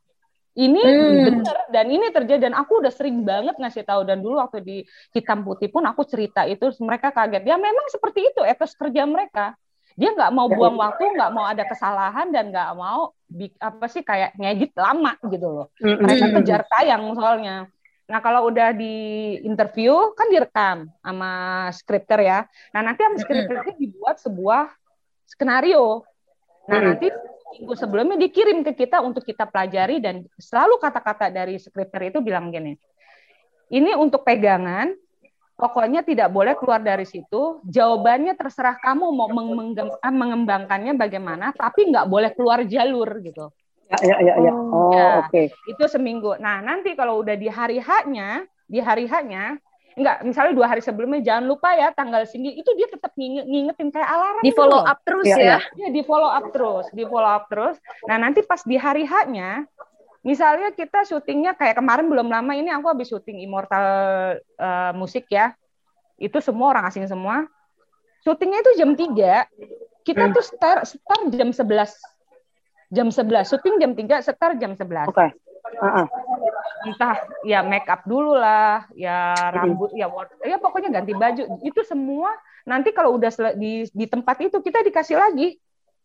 Ini 0.54 0.80
hmm. 0.80 1.18
benar 1.26 1.58
dan 1.74 1.90
ini 1.90 2.14
terjadi 2.14 2.46
dan 2.46 2.54
aku 2.54 2.78
udah 2.78 2.94
sering 2.94 3.26
banget 3.26 3.58
ngasih 3.58 3.84
tahu 3.90 4.06
dan 4.06 4.22
dulu 4.22 4.38
waktu 4.38 4.62
di 4.62 4.78
hitam 5.12 5.42
putih 5.42 5.66
pun 5.74 5.82
aku 5.82 6.06
cerita 6.06 6.46
itu 6.46 6.70
mereka 6.78 7.10
kaget. 7.10 7.42
Ya 7.42 7.58
memang 7.58 7.90
seperti 7.90 8.32
itu 8.32 8.46
etos 8.46 8.78
kerja 8.78 9.10
mereka. 9.10 9.58
Dia 9.98 10.14
nggak 10.14 10.30
mau 10.30 10.46
buang 10.46 10.78
waktu, 10.78 11.10
nggak 11.10 11.32
mau 11.34 11.46
ada 11.50 11.66
kesalahan 11.66 12.30
dan 12.30 12.54
nggak 12.54 12.70
mau 12.78 13.18
apa 13.58 13.86
sih 13.90 14.06
kayak 14.06 14.38
ngedit 14.38 14.78
lama 14.78 15.18
gitu 15.26 15.48
loh. 15.50 15.68
Hmm. 15.82 16.06
Mereka 16.06 16.26
kejar 16.38 16.62
tayang 16.70 17.02
soalnya. 17.18 17.66
Nah, 18.04 18.20
kalau 18.20 18.52
udah 18.52 18.76
di 18.76 18.96
interview 19.48 20.12
kan 20.12 20.28
direkam 20.28 20.78
sama 21.00 21.32
skripter 21.72 22.20
ya. 22.20 22.40
Nah, 22.76 22.82
nanti 22.84 23.00
sama 23.00 23.18
skripter 23.20 23.56
itu 23.64 23.72
dibuat 23.80 24.20
sebuah 24.20 24.76
skenario. 25.24 26.04
Nah, 26.68 26.80
hmm. 26.80 26.88
nanti 26.88 27.08
minggu 27.54 27.74
sebelumnya 27.80 28.18
dikirim 28.20 28.66
ke 28.66 28.76
kita 28.76 29.00
untuk 29.00 29.24
kita 29.24 29.48
pelajari 29.48 30.04
dan 30.04 30.28
selalu 30.36 30.82
kata-kata 30.84 31.32
dari 31.32 31.56
skripter 31.56 32.12
itu 32.12 32.20
bilang 32.20 32.52
gini. 32.52 32.76
Ini 33.72 33.96
untuk 33.96 34.28
pegangan, 34.28 34.92
pokoknya 35.56 36.04
tidak 36.04 36.28
boleh 36.28 36.60
keluar 36.60 36.84
dari 36.84 37.08
situ. 37.08 37.64
Jawabannya 37.64 38.36
terserah 38.36 38.76
kamu 38.84 39.06
mau 39.16 39.30
mengembangkannya 40.04 40.94
bagaimana, 41.00 41.56
tapi 41.56 41.88
nggak 41.88 42.10
boleh 42.12 42.36
keluar 42.36 42.68
jalur 42.68 43.08
gitu. 43.24 43.48
Ya, 44.02 44.18
ya, 44.18 44.34
ya. 44.42 44.54
Oh, 44.54 44.90
ya. 44.96 45.08
oke. 45.22 45.30
Okay. 45.30 45.46
Itu 45.70 45.86
seminggu. 45.86 46.34
Nah, 46.42 46.66
nanti 46.66 46.98
kalau 46.98 47.22
udah 47.22 47.38
di 47.38 47.46
hari 47.46 47.78
H-nya, 47.78 48.48
di 48.66 48.80
hari 48.82 49.06
H-nya, 49.06 49.62
enggak, 49.94 50.26
misalnya 50.26 50.54
dua 50.58 50.68
hari 50.74 50.82
sebelumnya 50.82 51.22
jangan 51.22 51.46
lupa 51.46 51.78
ya 51.78 51.94
tanggal 51.94 52.26
segini, 52.26 52.58
itu 52.58 52.74
dia 52.74 52.90
tetap 52.90 53.14
ngingetin 53.14 53.94
kayak 53.94 54.10
alarm. 54.10 54.42
Di 54.42 54.54
follow 54.56 54.82
up 54.82 55.00
terus 55.06 55.30
ya. 55.30 55.38
Ya, 55.38 55.58
ya 55.78 55.88
di 55.94 56.02
follow 56.02 56.32
up 56.32 56.50
terus, 56.50 56.86
di 56.90 57.04
follow 57.06 57.30
up 57.30 57.46
terus. 57.52 57.78
Nah, 58.10 58.18
nanti 58.18 58.42
pas 58.42 58.66
di 58.66 58.74
hari 58.80 59.06
H-nya, 59.06 59.70
misalnya 60.26 60.74
kita 60.74 61.06
syutingnya 61.06 61.54
kayak 61.54 61.78
kemarin 61.78 62.10
belum 62.10 62.32
lama 62.34 62.54
ini 62.58 62.74
aku 62.74 62.90
habis 62.90 63.14
syuting 63.14 63.46
Immortal 63.46 63.86
uh, 64.58 64.92
musik 64.98 65.30
ya. 65.30 65.54
Itu 66.18 66.42
semua 66.42 66.74
orang 66.74 66.90
asing 66.90 67.06
semua. 67.06 67.46
Syutingnya 68.24 68.64
itu 68.64 68.72
jam 68.80 68.96
3, 68.96 70.08
kita 70.08 70.24
hmm. 70.28 70.34
tuh 70.36 70.44
start, 70.44 70.82
start 70.88 71.22
jam 71.36 71.52
11 71.52 72.13
jam 72.92 73.08
11 73.08 73.48
syuting 73.48 73.76
jam 73.80 73.92
3 73.96 74.26
setar 74.26 74.52
jam 74.60 74.76
11 74.76 75.08
oke. 75.08 75.16
Okay. 75.16 75.30
uh 75.80 75.86
-uh. 76.04 76.08
entah 76.84 77.16
ya 77.48 77.64
make 77.64 77.88
up 77.88 78.04
dulu 78.04 78.36
lah 78.36 78.84
ya 78.92 79.32
rambut 79.56 79.96
ya 79.96 80.12
ya 80.44 80.60
pokoknya 80.60 80.92
ganti 81.00 81.16
baju. 81.16 81.44
Itu 81.64 81.82
semua 81.88 82.36
nanti 82.68 82.92
kalau 82.92 83.16
udah 83.16 83.32
di 83.56 83.88
di 83.88 84.06
tempat 84.08 84.44
itu 84.44 84.60
kita 84.60 84.84
dikasih 84.84 85.16
lagi. 85.16 85.56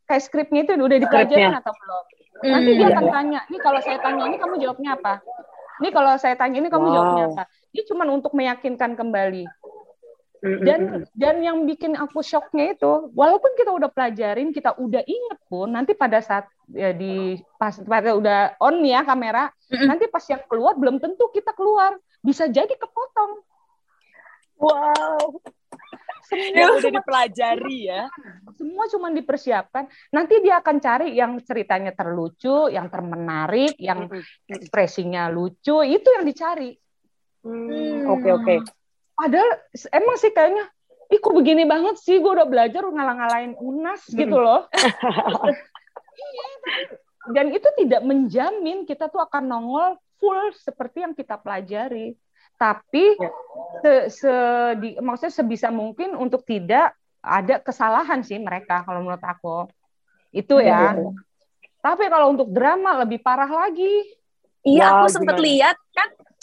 Kayak 0.09 0.23
skripnya 0.25 0.65
itu 0.65 0.73
udah 0.79 0.99
dipelajarin 1.03 1.53
atau 1.59 1.75
belum? 1.75 2.05
Nanti 2.49 2.71
dia 2.81 2.89
akan 2.95 3.07
tanya 3.13 3.41
nih 3.51 3.61
kalau 3.61 3.81
saya 3.83 3.99
tanya 4.01 4.23
ini 4.25 4.37
kamu 4.39 4.55
jawabnya 4.63 4.91
apa? 4.97 5.15
Nih 5.79 5.91
kalau 5.93 6.13
saya 6.17 6.35
tanya 6.39 6.57
ini 6.63 6.69
kamu 6.71 6.87
wow. 6.87 6.95
jawabnya 6.95 7.25
apa? 7.35 7.43
Ini 7.75 7.83
cuma 7.85 8.03
untuk 8.09 8.33
meyakinkan 8.33 8.97
kembali 8.97 9.45
dan 10.39 11.09
dan 11.19 11.37
yang 11.43 11.67
bikin 11.67 11.99
aku 11.99 12.23
shocknya 12.23 12.79
itu, 12.79 13.11
walaupun 13.11 13.59
kita 13.59 13.75
udah 13.75 13.91
pelajarin, 13.91 14.55
kita 14.55 14.79
udah 14.79 15.03
inget 15.03 15.39
pun, 15.51 15.67
nanti 15.75 15.99
pada 15.99 16.23
saat 16.23 16.47
ya, 16.71 16.95
di 16.95 17.43
pas 17.59 17.75
pada 17.83 18.15
udah 18.15 18.55
on 18.63 18.79
ya 18.87 19.03
kamera, 19.03 19.51
nanti 19.71 20.07
pas 20.07 20.23
yang 20.31 20.43
keluar 20.47 20.79
belum 20.79 21.03
tentu 21.03 21.27
kita 21.35 21.51
keluar, 21.59 21.99
bisa 22.23 22.47
jadi 22.47 22.71
kepotong. 22.71 23.43
Wow. 24.59 25.43
Semua 26.29 26.77
udah 26.77 26.93
dipelajari 26.93 27.89
ya. 27.89 28.05
Semua 28.53 28.85
cuma 28.93 29.09
dipersiapkan. 29.09 29.89
Nanti 30.13 30.45
dia 30.45 30.61
akan 30.61 30.77
cari 30.77 31.17
yang 31.17 31.41
ceritanya 31.41 31.97
terlucu, 31.97 32.69
yang 32.69 32.93
termenarik, 32.93 33.81
yang 33.81 34.13
ekspresinya 34.45 35.33
lucu, 35.33 35.81
itu 35.89 36.09
yang 36.13 36.29
dicari. 36.29 36.77
Hmm, 37.41 38.13
oke 38.13 38.29
oke. 38.29 38.45
Okay, 38.45 38.59
okay 38.61 38.78
padahal 39.19 39.51
emang 39.91 40.17
sih 40.23 40.31
kayaknya 40.31 40.71
ih 41.11 41.19
kok 41.19 41.35
begini 41.35 41.67
banget 41.67 41.99
sih? 41.99 42.23
Gue 42.23 42.39
udah 42.39 42.47
belajar 42.47 42.87
ngalah-ngalahin 42.87 43.59
unas 43.59 44.07
gitu 44.07 44.39
loh. 44.39 44.71
Iya 46.19 46.47
dan 47.29 47.53
itu 47.53 47.69
tidak 47.77 48.03
menjamin 48.05 48.89
kita 48.89 49.09
tuh 49.13 49.21
akan 49.21 49.45
nongol 49.45 50.01
full 50.17 50.53
seperti 50.57 51.05
yang 51.05 51.13
kita 51.13 51.37
pelajari. 51.37 52.17
Tapi 52.59 53.15
ya. 53.15 53.31
se, 53.85 53.93
se 54.11 54.35
di, 54.83 54.89
maksudnya 54.99 55.31
sebisa 55.31 55.69
mungkin 55.71 56.19
untuk 56.19 56.43
tidak 56.43 56.97
ada 57.23 57.63
kesalahan 57.63 58.25
sih 58.25 58.41
mereka 58.41 58.83
kalau 58.83 59.05
menurut 59.05 59.23
aku. 59.23 59.71
Itu 60.35 60.59
ya, 60.59 60.99
ya. 60.99 61.09
tapi 61.79 62.11
kalau 62.11 62.35
untuk 62.35 62.51
drama 62.51 63.05
lebih 63.07 63.23
parah 63.23 63.49
lagi. 63.49 64.19
Iya 64.67 64.91
wow, 64.91 64.95
aku 65.01 65.07
sempat 65.15 65.39
lihat 65.39 65.79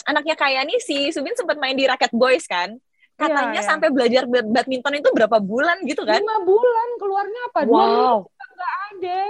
anaknya 0.06 0.38
kayak 0.38 0.62
nih 0.70 0.78
si 0.78 1.10
Subin 1.10 1.34
sempat 1.34 1.58
main 1.58 1.74
di 1.74 1.84
Racket 1.84 2.14
Boys 2.14 2.46
kan 2.46 2.78
katanya 3.16 3.60
ya, 3.60 3.64
ya. 3.64 3.68
sampai 3.72 3.88
belajar 3.88 4.22
badminton 4.28 5.00
itu 5.00 5.08
berapa 5.08 5.40
bulan 5.40 5.80
gitu 5.88 6.04
kan? 6.04 6.20
Lima 6.20 6.44
bulan 6.44 6.88
keluarnya 7.00 7.40
apa? 7.48 7.60
Wow. 7.64 8.28
Dua 8.28 8.46
nggak 8.56 8.74
ada. 8.92 9.22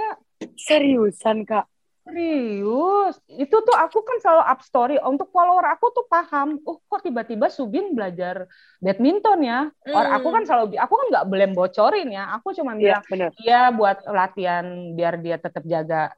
Seriusan 0.59 1.47
kak? 1.47 1.65
Serius. 2.07 3.15
Itu 3.27 3.63
tuh 3.63 3.75
aku 3.75 4.03
kan 4.03 4.19
selalu 4.19 4.43
up 4.43 4.59
story. 4.63 4.95
Untuk 4.99 5.31
follower 5.31 5.63
aku 5.71 5.91
tuh 5.95 6.05
paham. 6.07 6.59
Oh 6.63 6.79
kok 6.83 7.03
tiba-tiba 7.03 7.47
Subin 7.47 7.95
belajar 7.95 8.47
badminton 8.79 9.39
ya? 9.43 9.67
Hmm. 9.67 9.95
Or 9.95 10.05
aku 10.07 10.27
kan 10.35 10.43
selalu, 10.43 10.75
aku 10.75 10.93
kan 10.95 11.07
nggak 11.11 11.27
boleh 11.27 11.47
bocorin 11.51 12.09
ya. 12.11 12.35
Aku 12.39 12.51
cuma 12.55 12.75
iya, 12.75 12.99
bilang, 13.03 13.31
iya 13.39 13.61
buat 13.71 14.03
latihan 14.07 14.95
biar 14.95 15.19
dia 15.19 15.39
tetap 15.39 15.63
jaga 15.63 16.11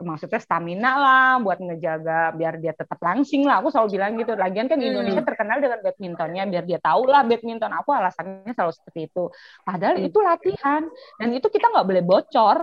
maksudnya 0.00 0.40
stamina 0.40 0.92
lah 0.96 1.30
buat 1.40 1.60
ngejaga 1.60 2.34
biar 2.34 2.58
dia 2.58 2.72
tetap 2.72 2.98
langsing 3.00 3.46
lah. 3.46 3.60
Aku 3.60 3.68
selalu 3.70 3.96
bilang 3.96 4.12
gitu. 4.16 4.32
Lagian 4.34 4.66
kan 4.66 4.80
hmm. 4.80 4.88
Indonesia 4.90 5.22
terkenal 5.22 5.58
dengan 5.60 5.78
badmintonnya 5.84 6.44
biar 6.48 6.64
dia 6.66 6.78
tahu 6.80 7.08
lah 7.08 7.22
badminton. 7.24 7.72
Aku 7.80 7.90
alasannya 7.92 8.52
selalu 8.52 8.72
seperti 8.74 9.00
itu. 9.12 9.24
Padahal 9.62 9.96
hmm. 10.00 10.08
itu 10.08 10.18
latihan. 10.20 10.82
Dan 11.20 11.28
itu 11.36 11.46
kita 11.48 11.66
nggak 11.70 11.86
boleh 11.86 12.02
bocor. 12.04 12.58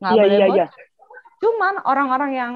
Nggak 0.00 0.12
yeah, 0.14 0.22
boleh 0.22 0.38
yeah, 0.38 0.48
bocor. 0.48 0.60
Yeah. 0.70 0.92
cuman 1.44 1.74
orang-orang 1.84 2.30
yang 2.32 2.54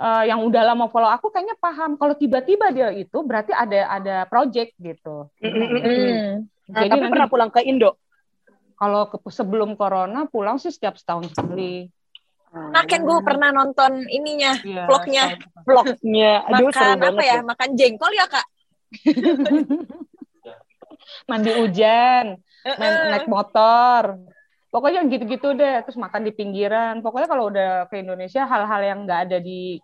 uh, 0.00 0.24
yang 0.26 0.42
udah 0.42 0.62
lama 0.66 0.90
follow 0.90 1.06
aku 1.06 1.30
kayaknya 1.30 1.54
paham. 1.62 1.94
Kalau 1.94 2.14
tiba-tiba 2.18 2.74
dia 2.74 2.90
itu 2.90 3.22
berarti 3.22 3.54
ada 3.54 3.86
ada 3.92 4.16
project 4.26 4.74
gitu. 4.82 5.30
Mm 5.38 5.52
-hmm. 5.52 6.20
nah, 6.72 6.80
Jadi 6.82 6.88
tapi 6.90 7.00
nanti, 7.06 7.12
pernah 7.12 7.28
pulang 7.30 7.50
ke 7.54 7.62
Indo? 7.62 7.94
Kalau 8.76 9.08
ke, 9.08 9.16
sebelum 9.30 9.78
corona 9.78 10.28
pulang 10.28 10.60
sih 10.60 10.68
setiap 10.68 11.00
setahun 11.00 11.32
sekali 11.32 11.88
Makan 12.56 13.00
gue 13.04 13.18
pernah 13.20 13.52
nonton 13.52 13.92
ininya, 14.08 14.56
yeah, 14.64 14.88
vlognya. 14.88 15.24
Vlognya. 15.64 16.32
Aduh, 16.48 16.72
makan 16.72 16.98
apa 17.04 17.22
ya? 17.22 17.36
ya? 17.40 17.44
Makan 17.44 17.68
jengkol 17.76 18.12
ya, 18.16 18.26
Kak? 18.28 18.46
Mandi 21.30 21.50
hujan, 21.54 22.24
main, 22.64 22.94
naik 23.12 23.28
motor. 23.28 24.18
Pokoknya 24.70 25.08
gitu-gitu 25.08 25.56
deh. 25.56 25.82
Terus 25.86 25.98
makan 25.98 26.26
di 26.26 26.32
pinggiran. 26.34 27.00
Pokoknya 27.00 27.28
kalau 27.30 27.48
udah 27.48 27.88
ke 27.88 28.02
Indonesia, 28.02 28.44
hal-hal 28.44 28.80
yang 28.82 28.98
nggak 29.06 29.20
ada 29.30 29.38
di 29.40 29.80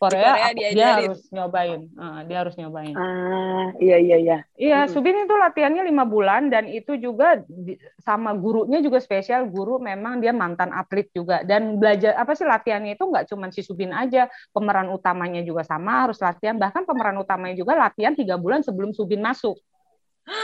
Korea, 0.00 0.32
Korea 0.32 0.50
dia, 0.56 0.68
dia 0.72 0.88
harus 0.96 1.20
nyobain. 1.28 1.80
Uh, 1.92 2.24
dia 2.24 2.38
harus 2.40 2.56
nyobain. 2.56 2.96
Ah, 2.96 3.68
iya 3.76 4.00
iya 4.00 4.16
iya. 4.16 4.38
Iya, 4.56 4.78
hmm. 4.88 4.90
Subin 4.96 5.28
itu 5.28 5.34
latihannya 5.36 5.84
lima 5.84 6.08
bulan 6.08 6.48
dan 6.48 6.64
itu 6.72 6.96
juga 6.96 7.44
di, 7.44 7.76
sama 8.00 8.32
gurunya 8.32 8.80
juga 8.80 8.96
spesial. 8.96 9.44
Guru 9.52 9.76
memang 9.76 10.24
dia 10.24 10.32
mantan 10.32 10.72
atlet 10.72 11.04
juga 11.12 11.44
dan 11.44 11.76
belajar 11.76 12.16
apa 12.16 12.32
sih 12.32 12.48
latihannya 12.48 12.96
itu 12.96 13.04
nggak 13.04 13.28
cuma 13.28 13.52
si 13.52 13.60
Subin 13.60 13.92
aja, 13.92 14.32
pemeran 14.56 14.88
utamanya 14.88 15.44
juga 15.44 15.68
sama 15.68 16.08
harus 16.08 16.16
latihan. 16.16 16.56
Bahkan 16.56 16.88
pemeran 16.88 17.20
utamanya 17.20 17.60
juga 17.60 17.76
latihan 17.76 18.16
tiga 18.16 18.40
bulan 18.40 18.64
sebelum 18.64 18.96
Subin 18.96 19.20
masuk. 19.20 19.60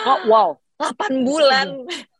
Oh 0.04 0.20
wow, 0.28 0.48
delapan 0.76 1.12
bulan. 1.24 1.66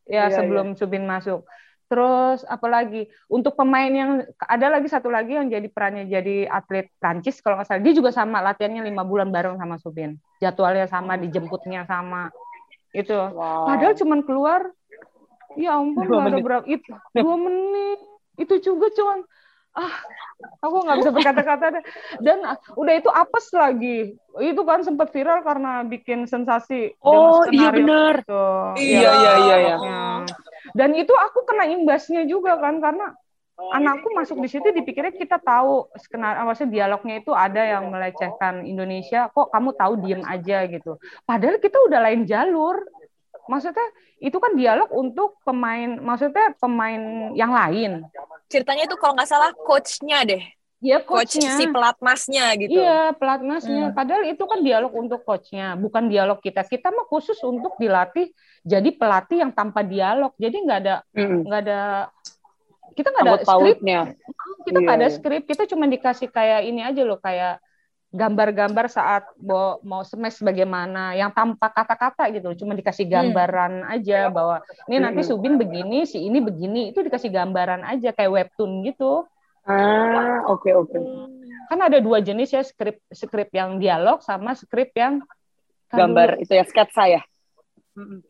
Ya, 0.08 0.32
iya, 0.32 0.40
sebelum 0.40 0.72
iya. 0.72 0.76
Subin 0.80 1.04
masuk. 1.04 1.44
Terus 1.86 2.42
apalagi? 2.50 3.06
Untuk 3.30 3.54
pemain 3.54 3.90
yang 3.90 4.26
ada 4.42 4.66
lagi 4.66 4.90
satu 4.90 5.06
lagi 5.06 5.38
yang 5.38 5.46
jadi 5.46 5.66
perannya 5.70 6.10
jadi 6.10 6.50
atlet 6.50 6.90
Prancis 6.98 7.38
kalau 7.38 7.58
nggak 7.58 7.66
salah. 7.70 7.82
Dia 7.82 7.94
juga 7.94 8.10
sama 8.10 8.42
latihannya 8.42 8.82
lima 8.82 9.06
bulan 9.06 9.30
bareng 9.30 9.54
sama 9.58 9.78
Subin. 9.78 10.18
Jadwalnya 10.42 10.90
sama 10.90 11.14
dijemputnya 11.14 11.86
sama. 11.86 12.30
Itu. 12.96 13.14
Wow. 13.14 13.68
padahal 13.68 13.92
cuman 13.92 14.24
keluar 14.24 14.60
ya 15.52 15.76
ampun 15.76 16.08
dua 16.08 16.26
menit. 16.26 16.42
berapa 16.42 16.64
itu 16.66 16.90
dua 17.14 17.36
menit. 17.38 17.98
Itu 18.36 18.54
juga 18.60 18.88
cuman 18.92 19.20
ah 19.76 19.92
aku 20.64 20.76
nggak 20.88 20.98
bisa 21.04 21.12
berkata-kata 21.12 21.84
dan 22.24 22.38
udah 22.74 22.94
itu 22.96 23.10
apes 23.12 23.52
lagi. 23.52 24.16
Itu 24.40 24.64
kan 24.64 24.82
sempat 24.82 25.12
viral 25.12 25.44
karena 25.44 25.84
bikin 25.84 26.24
sensasi 26.24 26.96
oh 27.04 27.44
iya 27.52 27.68
benar 27.72 28.24
iya 28.80 29.10
iya 29.12 29.32
iya, 29.38 29.56
iya. 29.62 29.76
Dan 30.72 30.96
itu 30.96 31.12
aku 31.12 31.44
kena 31.46 31.68
imbasnya 31.68 32.24
juga 32.26 32.56
kan 32.58 32.80
karena 32.80 33.14
anakku 33.56 34.12
masuk 34.12 34.36
di 34.44 34.48
situ 34.52 34.68
dipikirnya 34.68 35.16
kita 35.16 35.40
tahu 35.40 35.88
skenario 35.96 36.44
maksudnya 36.44 36.72
dialognya 36.76 37.14
itu 37.24 37.32
ada 37.32 37.62
yang 37.64 37.88
melecehkan 37.88 38.68
Indonesia 38.68 39.32
kok 39.32 39.48
kamu 39.48 39.70
tahu 39.76 39.92
diem 40.04 40.22
aja 40.26 40.66
gitu. 40.68 41.00
Padahal 41.24 41.56
kita 41.62 41.78
udah 41.86 42.00
lain 42.02 42.24
jalur. 42.26 42.84
Maksudnya 43.46 43.86
itu 44.18 44.34
kan 44.42 44.58
dialog 44.58 44.90
untuk 44.90 45.38
pemain 45.46 46.02
maksudnya 46.02 46.50
pemain 46.58 47.30
yang 47.38 47.54
lain. 47.54 48.02
Ceritanya 48.50 48.90
itu 48.90 48.98
kalau 48.98 49.14
nggak 49.14 49.30
salah 49.30 49.54
coachnya 49.54 50.26
deh 50.26 50.42
Iya 50.86 50.98
coachnya. 51.02 51.50
Coach 51.50 51.58
si 51.58 51.64
pelatnasnya 51.66 52.46
gitu. 52.62 52.78
Iya 52.78 53.00
pelatnasnya. 53.18 53.84
Hmm. 53.90 53.96
Padahal 53.98 54.22
itu 54.30 54.44
kan 54.46 54.62
dialog 54.62 54.92
untuk 54.94 55.20
coachnya, 55.26 55.74
bukan 55.74 56.06
dialog 56.06 56.38
kita. 56.38 56.62
Kita 56.62 56.94
mah 56.94 57.06
khusus 57.10 57.42
untuk 57.42 57.74
dilatih 57.82 58.30
jadi 58.62 58.94
pelatih 58.94 59.42
yang 59.42 59.50
tanpa 59.50 59.82
dialog. 59.82 60.30
Jadi 60.38 60.56
nggak 60.62 60.78
ada 60.86 60.94
nggak 61.10 61.60
hmm. 61.60 61.64
ada 61.66 61.80
kita 62.94 63.08
nggak 63.10 63.24
ada 63.26 63.38
skrip. 63.42 63.78
Kita 64.62 64.78
nggak 64.78 64.94
yeah. 64.94 65.02
ada 65.02 65.08
iya. 65.10 65.16
skrip. 65.18 65.42
Kita 65.50 65.62
cuma 65.66 65.84
dikasih 65.90 66.28
kayak 66.30 66.60
ini 66.70 66.80
aja 66.86 67.02
loh 67.02 67.18
kayak 67.18 67.58
gambar-gambar 68.16 68.86
saat 68.88 69.28
mau 69.36 69.82
mau 69.84 70.00
smash 70.00 70.40
bagaimana 70.40 71.12
yang 71.12 71.28
tanpa 71.34 71.68
kata-kata 71.68 72.32
gitu 72.32 72.64
cuma 72.64 72.72
dikasih 72.72 73.04
hmm. 73.04 73.12
gambaran 73.12 73.72
hmm. 73.82 73.92
aja 73.92 74.32
bahwa 74.32 74.62
ini 74.88 74.96
nanti 75.02 75.20
hmm. 75.20 75.28
Subin 75.28 75.60
begini 75.60 76.08
si 76.08 76.24
ini 76.24 76.40
begini 76.40 76.94
itu 76.94 77.04
dikasih 77.04 77.28
gambaran 77.28 77.84
aja 77.84 78.14
kayak 78.16 78.32
webtoon 78.32 78.86
gitu 78.88 79.28
Ah, 79.66 80.46
oke 80.46 80.70
okay, 80.70 80.72
oke. 80.78 80.94
Okay. 80.94 81.02
Kan 81.66 81.78
ada 81.82 81.98
dua 81.98 82.22
jenis 82.22 82.54
ya 82.54 82.62
skrip 82.62 83.02
skrip 83.10 83.50
yang 83.50 83.82
dialog 83.82 84.22
sama 84.22 84.54
skrip 84.54 84.94
yang 84.94 85.18
gambar 85.90 86.38
itu 86.38 86.54
ya 86.54 86.64
sketsa 86.64 87.04
ya. 87.10 87.22
Mm 87.98 88.22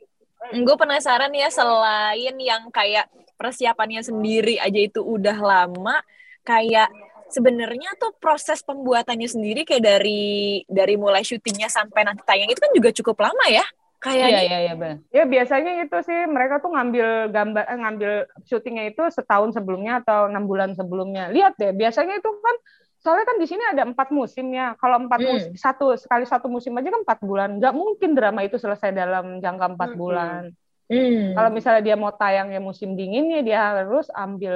Gue 0.47 0.79
penasaran 0.79 1.35
ya 1.35 1.51
selain 1.51 2.37
yang 2.39 2.71
kayak 2.71 3.11
persiapannya 3.35 3.99
sendiri 3.99 4.63
aja 4.63 4.79
itu 4.79 5.03
udah 5.03 5.35
lama, 5.43 5.99
kayak 6.47 6.87
sebenarnya 7.27 7.99
tuh 7.99 8.15
proses 8.23 8.63
pembuatannya 8.63 9.27
sendiri 9.27 9.67
kayak 9.67 9.83
dari 9.83 10.63
dari 10.71 10.95
mulai 10.95 11.27
syutingnya 11.27 11.67
sampai 11.67 12.07
nanti 12.07 12.23
tayang 12.23 12.47
itu 12.47 12.63
kan 12.63 12.71
juga 12.71 12.91
cukup 12.95 13.27
lama 13.27 13.47
ya? 13.51 13.67
Kayak 13.97 14.29
iya, 14.29 14.41
iya, 14.45 14.59
iya, 14.69 14.75
benar. 14.77 14.99
Ya 15.09 15.25
biasanya 15.25 15.73
itu 15.81 15.97
sih 16.05 16.19
mereka 16.29 16.61
tuh 16.61 16.71
ngambil 16.77 17.33
gambar, 17.33 17.65
eh, 17.65 17.79
ngambil 17.81 18.13
syutingnya 18.45 18.85
itu 18.93 19.03
setahun 19.09 19.57
sebelumnya 19.57 20.05
atau 20.05 20.29
enam 20.29 20.45
bulan 20.45 20.77
sebelumnya. 20.77 21.33
Lihat 21.33 21.57
deh, 21.57 21.73
biasanya 21.73 22.21
itu 22.21 22.29
kan 22.29 22.57
soalnya 23.01 23.25
kan 23.25 23.37
di 23.41 23.47
sini 23.49 23.65
ada 23.65 23.89
empat 23.89 24.13
musim 24.13 24.53
ya. 24.53 24.77
Kalau 24.77 25.01
empat 25.01 25.21
hmm. 25.25 25.29
musim, 25.33 25.53
satu 25.57 25.97
sekali 25.97 26.29
satu 26.29 26.47
musim 26.53 26.77
aja 26.77 26.93
kan 26.93 27.03
empat 27.09 27.21
bulan. 27.25 27.57
Nggak 27.57 27.75
mungkin 27.75 28.11
drama 28.13 28.45
itu 28.45 28.61
selesai 28.61 28.93
dalam 28.93 29.41
jangka 29.41 29.67
empat 29.75 29.91
hmm. 29.97 29.99
bulan. 29.99 30.43
Hmm. 30.87 31.35
Kalau 31.35 31.51
misalnya 31.51 31.83
dia 31.83 31.97
mau 31.99 32.13
tayangnya 32.15 32.61
musim 32.63 32.95
dingin 32.95 33.27
ya 33.33 33.41
dia 33.43 33.59
harus 33.59 34.07
ambil 34.15 34.55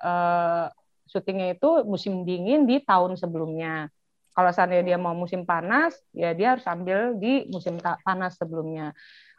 uh, 0.00 0.72
syutingnya 1.10 1.58
itu 1.58 1.84
musim 1.84 2.22
dingin 2.22 2.64
di 2.64 2.80
tahun 2.80 3.18
sebelumnya. 3.18 3.90
Kalau 4.36 4.50
seandainya 4.52 4.84
dia 4.84 4.98
mau 5.00 5.16
musim 5.16 5.48
panas, 5.48 5.96
ya 6.12 6.36
dia 6.36 6.52
harus 6.52 6.66
ambil 6.68 7.16
di 7.16 7.48
musim 7.48 7.80
panas 7.80 8.36
sebelumnya. 8.36 8.92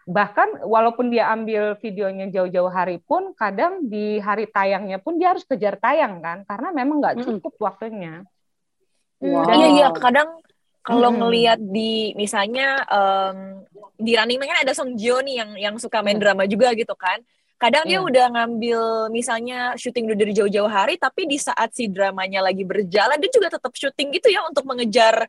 Bahkan 0.10 0.66
walaupun 0.66 1.14
dia 1.14 1.30
ambil 1.30 1.78
videonya 1.78 2.34
jauh-jauh 2.34 2.74
hari 2.74 2.98
pun, 3.06 3.38
kadang 3.38 3.86
di 3.86 4.18
hari 4.18 4.50
tayangnya 4.50 4.98
pun 4.98 5.22
dia 5.22 5.38
harus 5.38 5.46
kejar 5.46 5.78
tayang 5.78 6.18
kan, 6.18 6.42
karena 6.50 6.74
memang 6.74 6.98
nggak 6.98 7.22
cukup 7.22 7.54
hmm. 7.54 7.62
waktunya. 7.62 8.14
Wow. 9.22 9.54
Iya 9.54 9.68
iya, 9.70 9.88
kadang 9.94 10.42
kalau 10.82 11.14
hmm. 11.14 11.20
ngelihat 11.22 11.60
di 11.62 12.18
misalnya 12.18 12.82
um, 12.90 13.62
di 14.00 14.18
Running 14.18 14.40
Man 14.40 14.50
kan 14.50 14.64
ada 14.64 14.74
Song 14.74 14.96
Jo 14.96 15.20
nih 15.20 15.46
yang 15.46 15.52
yang 15.60 15.76
suka 15.78 16.00
main 16.00 16.18
hmm. 16.18 16.24
drama 16.24 16.44
juga 16.50 16.72
gitu 16.74 16.96
kan 16.98 17.22
kadang 17.58 17.84
yeah. 17.90 17.98
dia 17.98 18.00
iya. 18.00 18.08
udah 18.08 18.26
ngambil 18.38 18.80
misalnya 19.10 19.60
syuting 19.76 20.14
udah 20.14 20.18
dari 20.18 20.34
jauh-jauh 20.34 20.70
hari 20.70 20.96
tapi 21.02 21.26
di 21.26 21.42
saat 21.42 21.74
si 21.74 21.90
dramanya 21.90 22.46
lagi 22.46 22.62
berjalan 22.62 23.18
dia 23.18 23.32
juga 23.34 23.58
tetap 23.58 23.74
syuting 23.74 24.14
gitu 24.14 24.30
ya 24.30 24.46
untuk 24.46 24.64
mengejar 24.70 25.26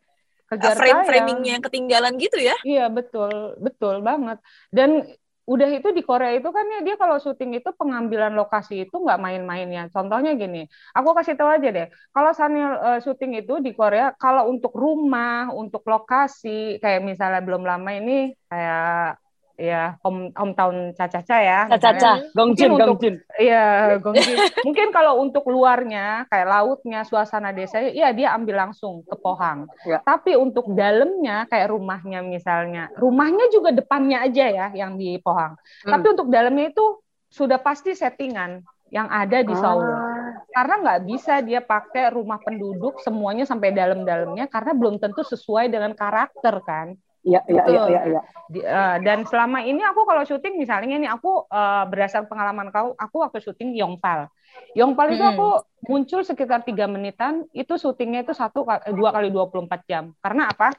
uh, 0.52 0.74
frame-framingnya 0.76 1.58
yang 1.58 1.64
ketinggalan 1.64 2.12
gitu 2.20 2.38
ya 2.38 2.56
iya 2.68 2.86
betul 2.92 3.56
betul 3.56 4.04
banget 4.04 4.38
dan 4.68 5.08
udah 5.48 5.68
itu 5.72 5.88
di 5.96 6.04
Korea 6.04 6.36
itu 6.36 6.52
kan 6.52 6.68
ya 6.68 6.84
dia 6.84 7.00
kalau 7.00 7.16
syuting 7.16 7.56
itu 7.56 7.72
pengambilan 7.72 8.36
lokasi 8.36 8.84
itu 8.84 8.92
nggak 9.00 9.16
main-main 9.16 9.64
ya. 9.72 9.84
Contohnya 9.88 10.36
gini, 10.36 10.68
aku 10.92 11.16
kasih 11.16 11.40
tahu 11.40 11.48
aja 11.48 11.72
deh. 11.72 11.88
Kalau 12.12 12.30
Sanil 12.36 12.68
uh, 12.68 13.00
syuting 13.00 13.40
itu 13.40 13.56
di 13.64 13.72
Korea, 13.72 14.12
kalau 14.20 14.52
untuk 14.52 14.76
rumah, 14.76 15.48
untuk 15.56 15.88
lokasi, 15.88 16.76
kayak 16.84 17.00
misalnya 17.00 17.40
belum 17.40 17.64
lama 17.64 17.90
ini 17.96 18.36
kayak 18.44 19.16
ya 19.58 19.98
home 20.06 20.30
hometown 20.38 20.94
Caca-Caca 20.94 21.36
ya. 21.42 21.60
Caca-Caca, 21.66 22.30
Gongjin, 22.30 22.78
Gongjin. 22.78 23.14
Iya, 23.36 23.98
Gongjin. 23.98 24.38
mungkin 24.62 24.94
kalau 24.94 25.18
untuk 25.18 25.44
luarnya 25.50 26.30
kayak 26.30 26.46
lautnya, 26.46 27.02
suasana 27.02 27.50
desa, 27.50 27.82
ya 27.82 28.14
dia 28.14 28.38
ambil 28.38 28.70
langsung 28.70 29.02
ke 29.02 29.18
Pohang. 29.18 29.66
Ya. 29.82 29.98
Tapi 30.06 30.38
untuk 30.38 30.70
dalamnya 30.72 31.50
kayak 31.50 31.74
rumahnya 31.74 32.22
misalnya, 32.22 32.86
rumahnya 32.94 33.50
juga 33.50 33.74
depannya 33.74 34.22
aja 34.22 34.46
ya 34.46 34.66
yang 34.72 34.94
di 34.94 35.18
Pohang. 35.18 35.58
Hmm. 35.84 35.90
Tapi 35.98 36.06
untuk 36.14 36.30
dalamnya 36.30 36.70
itu 36.70 37.02
sudah 37.28 37.58
pasti 37.60 37.92
settingan 37.92 38.62
yang 38.88 39.10
ada 39.10 39.44
di 39.44 39.52
Seoul. 39.52 39.84
Ah. 39.84 40.40
Karena 40.48 40.74
nggak 40.80 41.00
bisa 41.04 41.44
dia 41.44 41.60
pakai 41.60 42.08
rumah 42.14 42.40
penduduk 42.40 43.02
semuanya 43.04 43.44
sampai 43.44 43.74
dalam-dalamnya 43.74 44.48
karena 44.48 44.72
belum 44.72 44.96
tentu 44.96 45.26
sesuai 45.26 45.68
dengan 45.68 45.92
karakter 45.92 46.62
kan. 46.64 46.96
Iya, 47.28 47.40
iya, 47.44 47.62
iya, 47.68 47.82
iya. 47.84 48.00
Ya. 48.08 48.22
Uh, 48.48 48.96
dan 49.04 49.28
selama 49.28 49.60
ini 49.60 49.84
aku 49.84 50.08
kalau 50.08 50.24
syuting 50.24 50.56
misalnya 50.56 50.96
ini 50.96 51.04
aku 51.04 51.44
uh, 51.52 51.84
berdasar 51.84 52.24
pengalaman 52.24 52.72
kau, 52.72 52.96
aku 52.96 53.16
waktu 53.20 53.44
syuting 53.44 53.76
Yongpal. 53.76 54.32
Yongpal 54.72 55.12
itu 55.12 55.20
hmm. 55.20 55.32
aku 55.36 55.48
muncul 55.84 56.24
sekitar 56.24 56.64
tiga 56.64 56.88
menitan, 56.88 57.44
itu 57.52 57.76
syutingnya 57.76 58.24
itu 58.24 58.32
satu 58.32 58.64
eh, 58.64 58.96
dua 58.96 59.12
kali 59.12 59.28
24 59.28 59.84
jam. 59.84 60.16
Karena 60.24 60.48
apa? 60.48 60.72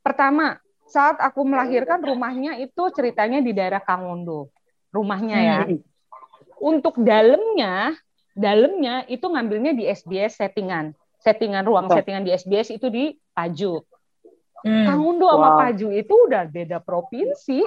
Pertama, 0.00 0.56
saat 0.88 1.20
aku 1.20 1.44
melahirkan 1.44 2.00
rumahnya 2.00 2.56
itu 2.56 2.88
ceritanya 2.96 3.44
di 3.44 3.52
daerah 3.52 3.84
Kangondo. 3.84 4.48
Rumahnya 4.88 5.38
ya. 5.44 5.58
Hmm. 5.68 5.84
Untuk 6.58 6.96
dalamnya, 7.04 7.92
dalamnya 8.32 9.04
itu 9.12 9.28
ngambilnya 9.28 9.76
di 9.76 9.84
SBS 9.84 10.40
settingan. 10.40 10.96
Settingan 11.20 11.68
ruang 11.68 11.92
settingan 11.92 12.24
di 12.24 12.32
SBS 12.32 12.72
itu 12.72 12.88
di 12.88 13.12
Paju. 13.36 13.84
Hmm. 14.66 14.86
Kangundo 14.90 15.26
wow. 15.26 15.34
sama 15.38 15.50
Paju 15.54 15.88
itu 15.94 16.14
udah 16.26 16.42
beda 16.50 16.78
provinsi. 16.82 17.62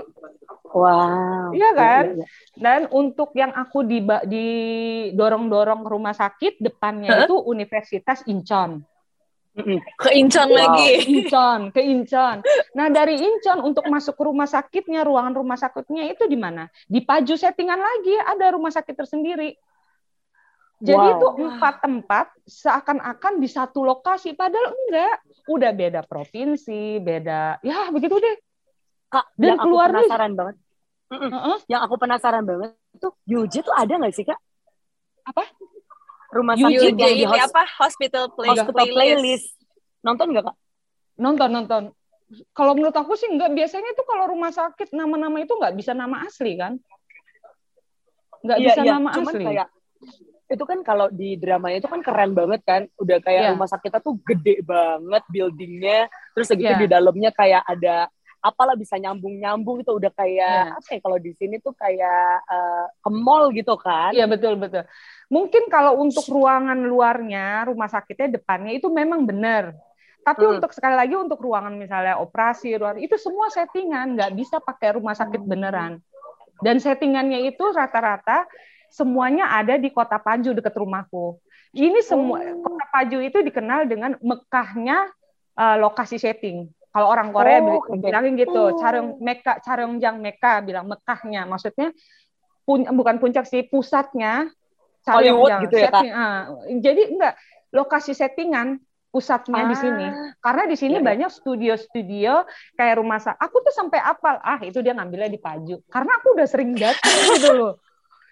Wow. 0.72 1.56
Iya 1.56 1.70
kan? 1.76 2.04
Ya, 2.04 2.20
ya. 2.20 2.28
Dan 2.60 2.82
untuk 2.92 3.32
yang 3.36 3.56
aku 3.56 3.84
di 3.88 4.04
didorong-dorong 4.04 5.88
rumah 5.88 6.16
sakit 6.16 6.60
depannya 6.60 7.12
huh? 7.12 7.22
itu 7.28 7.36
Universitas 7.48 8.24
Incheon. 8.28 8.84
Ke 10.00 10.16
Incheon 10.16 10.48
wow. 10.48 10.58
lagi. 10.58 10.92
Incheon, 11.12 11.62
ke 11.76 11.82
Incheon. 11.84 12.40
Nah, 12.78 12.88
dari 12.88 13.20
Incheon 13.20 13.60
untuk 13.68 13.84
masuk 13.92 14.16
ke 14.16 14.24
rumah 14.24 14.48
sakitnya, 14.48 15.04
ruangan 15.04 15.36
rumah 15.36 15.60
sakitnya 15.60 16.08
itu 16.08 16.24
di 16.24 16.40
mana? 16.40 16.72
Di 16.88 17.04
Paju 17.04 17.36
settingan 17.36 17.76
lagi, 17.76 18.16
ada 18.16 18.56
rumah 18.56 18.72
sakit 18.72 18.96
tersendiri. 18.96 19.60
Jadi 20.82 21.08
wow. 21.08 21.14
itu 21.14 21.28
empat 21.46 21.76
tempat 21.84 22.26
seakan-akan 22.48 23.34
di 23.38 23.50
satu 23.52 23.86
lokasi, 23.86 24.34
padahal 24.34 24.72
enggak. 24.72 25.20
Udah 25.50 25.72
beda 25.74 26.02
provinsi, 26.06 27.02
beda, 27.02 27.62
ya 27.66 27.90
begitu 27.90 28.18
deh. 28.18 28.38
Kak, 29.12 29.26
dan 29.36 29.56
yang 29.56 29.60
keluar 29.60 29.90
aku 29.92 30.08
penasaran 30.08 30.30
nih. 30.32 30.38
banget. 30.40 30.56
Uh 31.12 31.16
-uh. 31.28 31.58
Yang 31.68 31.82
aku 31.84 31.96
penasaran 32.00 32.44
banget 32.48 32.72
tuh 33.02 33.14
Yuji 33.28 33.60
tuh 33.66 33.74
ada 33.76 33.94
nggak 33.98 34.14
sih 34.16 34.24
kak? 34.24 34.40
Apa? 35.28 35.44
Rumah 36.32 36.56
sakit 36.56 36.96
yang 36.96 37.18
di 37.20 37.26
hos 37.28 37.52
apa? 37.52 37.64
Hospital, 37.84 38.32
play 38.32 38.50
hospital 38.56 38.86
playlist. 38.88 38.96
playlist. 38.96 39.48
Nonton 40.06 40.28
nggak 40.32 40.46
kak? 40.48 40.58
Nonton 41.20 41.50
nonton. 41.52 41.84
Kalau 42.56 42.72
menurut 42.72 42.96
aku 42.96 43.20
sih 43.20 43.28
enggak. 43.28 43.52
Biasanya 43.52 43.92
tuh 43.92 44.08
kalau 44.08 44.32
rumah 44.32 44.56
sakit 44.56 44.96
nama-nama 44.96 45.44
itu 45.44 45.52
nggak 45.52 45.76
bisa 45.76 45.92
nama 45.92 46.24
asli 46.24 46.56
kan? 46.56 46.80
Nggak 48.40 48.58
iya, 48.64 48.68
bisa 48.72 48.82
iya. 48.88 48.92
nama 48.96 49.10
Cuman 49.12 49.34
asli. 49.36 49.46
Kayak 49.52 49.68
itu 50.52 50.64
kan 50.68 50.84
kalau 50.84 51.08
di 51.08 51.40
dramanya 51.40 51.80
itu 51.80 51.88
kan 51.88 52.04
keren 52.04 52.36
banget 52.36 52.62
kan 52.68 52.82
udah 53.00 53.18
kayak 53.24 53.42
yeah. 53.48 53.52
rumah 53.56 53.72
sakitnya 53.72 54.04
tuh 54.04 54.20
gede 54.20 54.60
banget 54.68 55.24
buildingnya 55.32 56.00
terus 56.36 56.48
segitu 56.52 56.76
yeah. 56.76 56.82
di 56.84 56.88
dalamnya 56.92 57.32
kayak 57.32 57.64
ada 57.64 58.12
apalah 58.42 58.76
bisa 58.76 58.98
nyambung 58.98 59.40
nyambung 59.40 59.80
itu 59.80 59.92
udah 59.96 60.12
kayak 60.12 60.76
yeah. 60.76 60.76
apa 60.76 60.90
ya 60.92 61.00
kalau 61.00 61.18
di 61.22 61.32
sini 61.38 61.64
tuh 61.64 61.72
kayak 61.78 62.44
uh, 62.52 62.86
ke 63.00 63.10
mall 63.14 63.54
gitu 63.56 63.80
kan 63.80 64.12
iya 64.12 64.26
yeah, 64.26 64.28
betul 64.28 64.60
betul 64.60 64.84
mungkin 65.32 65.72
kalau 65.72 65.96
untuk 66.04 66.28
ruangan 66.28 66.84
luarnya 66.84 67.72
rumah 67.72 67.88
sakitnya 67.88 68.36
depannya 68.42 68.76
itu 68.76 68.92
memang 68.92 69.24
benar 69.24 69.72
tapi 70.22 70.44
hmm. 70.46 70.60
untuk 70.60 70.76
sekali 70.76 71.00
lagi 71.00 71.16
untuk 71.16 71.40
ruangan 71.40 71.74
misalnya 71.80 72.20
operasi 72.20 72.76
ruangan 72.76 73.00
itu 73.00 73.16
semua 73.16 73.48
settingan 73.50 74.20
nggak 74.20 74.32
bisa 74.36 74.60
pakai 74.60 75.00
rumah 75.00 75.16
sakit 75.16 75.42
beneran 75.42 76.04
dan 76.62 76.78
settingannya 76.78 77.50
itu 77.50 77.64
rata-rata 77.74 78.46
semuanya 78.92 79.50
ada 79.56 79.80
di 79.80 79.90
kota 79.90 80.20
Paju 80.20 80.52
dekat 80.52 80.76
rumahku. 80.76 81.40
Ini 81.72 82.04
semua 82.04 82.44
oh. 82.44 82.62
kota 82.68 82.86
Paju 82.92 83.18
itu 83.24 83.40
dikenal 83.40 83.88
dengan 83.88 84.20
Mekahnya 84.20 85.08
uh, 85.56 85.76
lokasi 85.80 86.20
setting. 86.20 86.68
Kalau 86.92 87.08
orang 87.08 87.32
Korea 87.32 87.64
oh, 87.64 87.88
bilangin 87.96 88.36
gitu, 88.36 88.76
Carong 88.76 89.16
Meka, 89.24 89.64
Carongjang 89.64 90.20
Meka 90.20 90.60
bilang 90.60 90.92
Mekahnya, 90.92 91.48
maksudnya 91.48 91.96
pun, 92.68 92.84
bukan 92.84 93.16
puncak 93.16 93.48
sih, 93.48 93.64
pusatnya 93.64 94.52
Hollywood 95.08 95.72
gitu 95.72 95.80
ya? 95.80 95.88
Uh, 95.88 96.44
jadi 96.84 97.16
enggak 97.16 97.34
lokasi 97.72 98.12
settingan 98.12 98.84
pusatnya 99.08 99.64
ah. 99.64 99.70
di 99.72 99.76
sini. 99.80 100.08
Ah. 100.12 100.36
Karena 100.44 100.64
di 100.68 100.76
sini 100.76 101.00
ya, 101.00 101.04
banyak 101.04 101.32
studio-studio 101.32 102.44
kayak 102.76 102.96
rumah 103.00 103.24
sakit. 103.24 103.40
Aku 103.40 103.64
tuh 103.64 103.72
sampai 103.72 104.04
apal, 104.04 104.40
ah 104.44 104.60
itu 104.60 104.84
dia 104.84 104.92
ngambilnya 104.92 105.32
di 105.32 105.40
Paju. 105.40 105.80
Karena 105.88 106.12
aku 106.20 106.36
udah 106.36 106.48
sering 106.48 106.76
datang 106.76 107.16
gitu 107.40 107.56
loh. 107.56 107.74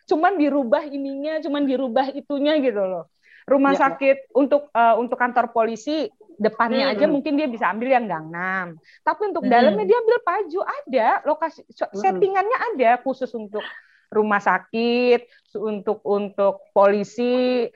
Cuman 0.09 0.41
dirubah 0.41 0.83
ininya, 0.89 1.37
cuman 1.37 1.69
dirubah 1.69 2.09
itunya 2.17 2.57
gitu 2.57 2.81
loh. 2.81 3.05
Rumah 3.45 3.73
ya, 3.73 3.79
sakit 3.85 4.17
ya. 4.17 4.29
untuk 4.33 4.69
uh, 4.73 4.97
untuk 4.97 5.17
kantor 5.17 5.53
polisi 5.53 6.09
depannya 6.39 6.87
hmm. 6.87 6.93
aja 6.95 7.05
mungkin 7.05 7.35
dia 7.35 7.51
bisa 7.51 7.67
ambil 7.69 7.93
yang 7.93 8.05
Gang 8.07 8.31
6. 8.31 9.05
Tapi 9.05 9.21
untuk 9.29 9.43
hmm. 9.45 9.51
dalamnya 9.51 9.85
dia 9.85 9.97
ambil 9.99 10.17
Paju 10.23 10.59
ada, 10.63 11.07
lokasi 11.27 11.61
hmm. 11.67 11.97
settingannya 11.99 12.57
ada 12.73 12.89
khusus 13.03 13.29
untuk 13.35 13.61
rumah 14.09 14.41
sakit, 14.41 15.29
untuk 15.59 16.01
untuk 16.01 16.65
polisi, 16.73 17.69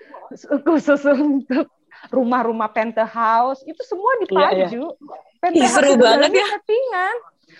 khusus 0.66 1.06
untuk 1.06 1.70
rumah-rumah 2.10 2.72
penthouse 2.74 3.62
itu 3.68 3.80
semua 3.86 4.18
dipaju. 4.24 4.66
Iya, 4.66 4.68
iya. 4.68 5.40
Penthouse 5.40 5.76
seru 5.76 5.94
banget 6.00 6.32
ya. 6.34 6.48
Settingan. 6.58 7.16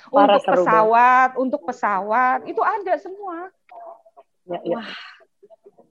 Para 0.10 0.42
untuk 0.42 0.46
pesawat, 0.50 1.30
banget. 1.38 1.44
untuk 1.44 1.62
pesawat 1.70 2.40
itu 2.50 2.62
ada 2.66 2.94
semua. 2.98 3.38
Ya, 4.48 4.60
ya. 4.64 4.78
Wah. 4.80 4.90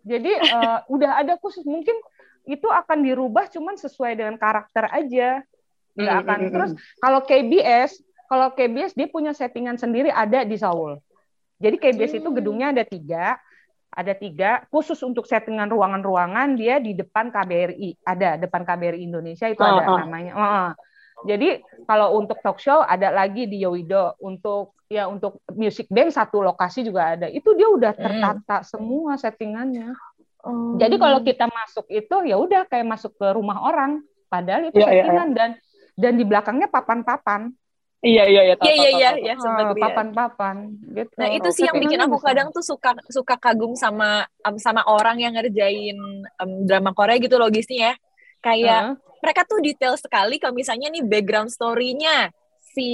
Jadi 0.03 0.33
uh, 0.35 0.79
udah 0.91 1.23
ada 1.23 1.39
khusus 1.39 1.63
mungkin 1.63 1.95
itu 2.43 2.67
akan 2.67 3.07
dirubah 3.07 3.47
cuman 3.47 3.79
sesuai 3.79 4.19
dengan 4.19 4.35
karakter 4.35 4.91
aja. 4.91 5.47
Nggak 5.95 6.17
akan 6.27 6.39
mm 6.39 6.45
-hmm. 6.49 6.55
terus 6.55 6.71
kalau 6.99 7.21
KBS, 7.23 7.91
kalau 8.27 8.49
KBS 8.51 8.93
dia 8.99 9.07
punya 9.07 9.31
settingan 9.31 9.79
sendiri 9.79 10.11
ada 10.11 10.43
di 10.43 10.59
Seoul. 10.59 10.99
Jadi 11.63 11.77
KBS 11.79 12.19
mm. 12.19 12.21
itu 12.25 12.29
gedungnya 12.35 12.75
ada 12.75 12.83
tiga, 12.83 13.39
ada 13.93 14.13
tiga 14.17 14.65
khusus 14.73 14.97
untuk 15.05 15.29
settingan 15.29 15.69
ruangan-ruangan 15.69 16.57
dia 16.57 16.81
di 16.81 16.97
depan 16.97 17.29
KBRI 17.29 18.01
ada 18.09 18.41
depan 18.41 18.65
KBRI 18.65 19.05
Indonesia 19.05 19.53
itu 19.53 19.61
ada 19.61 19.85
oh, 19.85 19.93
oh. 19.93 19.99
namanya 20.01 20.33
oh, 20.33 20.71
jadi 21.29 21.61
kalau 21.85 22.17
untuk 22.17 22.41
talk 22.41 22.57
show 22.57 22.81
ada 22.81 23.13
lagi 23.13 23.45
di 23.45 23.61
Yowido 23.61 24.17
untuk 24.25 24.81
ya 24.93 25.09
untuk 25.09 25.41
music 25.57 25.89
band 25.89 26.13
satu 26.13 26.45
lokasi 26.45 26.85
juga 26.85 27.17
ada 27.17 27.27
itu 27.33 27.57
dia 27.57 27.69
udah 27.73 27.97
hmm. 27.97 28.03
tertata 28.05 28.57
hmm. 28.61 28.69
semua 28.69 29.13
settingannya 29.17 29.97
hmm. 30.45 30.77
jadi 30.77 30.95
kalau 31.01 31.19
kita 31.25 31.49
masuk 31.49 31.89
itu 31.89 32.17
ya 32.29 32.37
udah 32.37 32.69
kayak 32.69 32.85
masuk 32.85 33.17
ke 33.17 33.27
rumah 33.33 33.65
orang 33.65 34.05
padahal 34.29 34.69
itu 34.69 34.77
yeah, 34.77 34.93
iya, 34.93 35.03
settingan 35.09 35.17
yeah, 35.17 35.25
yeah. 35.25 35.37
dan 35.37 35.51
dan 35.93 36.13
di 36.21 36.25
belakangnya 36.29 36.69
papan-papan 36.69 37.53
Iya 38.03 38.27
iya 38.27 38.43
iya. 38.51 38.55
Iya 38.59 38.89
iya 38.99 39.11
iya 39.15 39.35
papan-papan 39.79 40.75
gitu. 40.91 41.15
Nah, 41.23 41.31
itu 41.31 41.49
sih 41.55 41.71
yang 41.71 41.79
bikin 41.79 42.03
aku 42.03 42.19
kadang 42.19 42.51
tuh 42.51 42.59
suka 42.59 42.99
suka 43.07 43.39
kagum 43.39 43.79
sama 43.79 44.27
um, 44.43 44.59
sama 44.59 44.83
orang 44.91 45.23
yang 45.23 45.39
ngerjain 45.39 45.95
um, 46.43 46.67
drama 46.67 46.91
Korea 46.99 47.23
gitu 47.23 47.39
logisnya 47.39 47.79
ya. 47.79 47.95
Kayak 48.43 48.83
uh. 48.83 48.95
mereka 49.23 49.47
tuh 49.47 49.63
detail 49.63 49.95
sekali 49.95 50.43
kalau 50.43 50.51
misalnya 50.51 50.91
nih 50.91 51.07
background 51.07 51.55
story-nya 51.55 52.35
si 52.73 52.89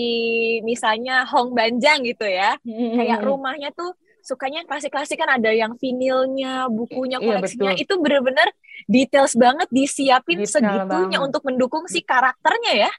misalnya 0.66 1.24
Hong 1.30 1.54
Banjang 1.54 2.02
gitu 2.02 2.26
ya. 2.26 2.58
Hmm. 2.62 2.98
Kayak 2.98 3.22
rumahnya 3.24 3.70
tuh 3.72 3.94
sukanya 4.28 4.60
klasik-klasik 4.68 5.16
kan 5.16 5.40
ada 5.40 5.48
yang 5.48 5.72
vinilnya, 5.80 6.68
bukunya, 6.68 7.16
iya, 7.16 7.40
koleksinya 7.40 7.72
iya, 7.72 7.80
itu 7.80 7.94
bener-bener 7.96 8.48
details 8.84 9.32
banget 9.32 9.68
disiapin 9.72 10.44
Detail 10.44 10.52
segitunya 10.52 11.18
banget. 11.18 11.26
untuk 11.32 11.42
mendukung 11.48 11.88
si 11.88 12.04
karakternya 12.04 12.88
ya. 12.88 12.92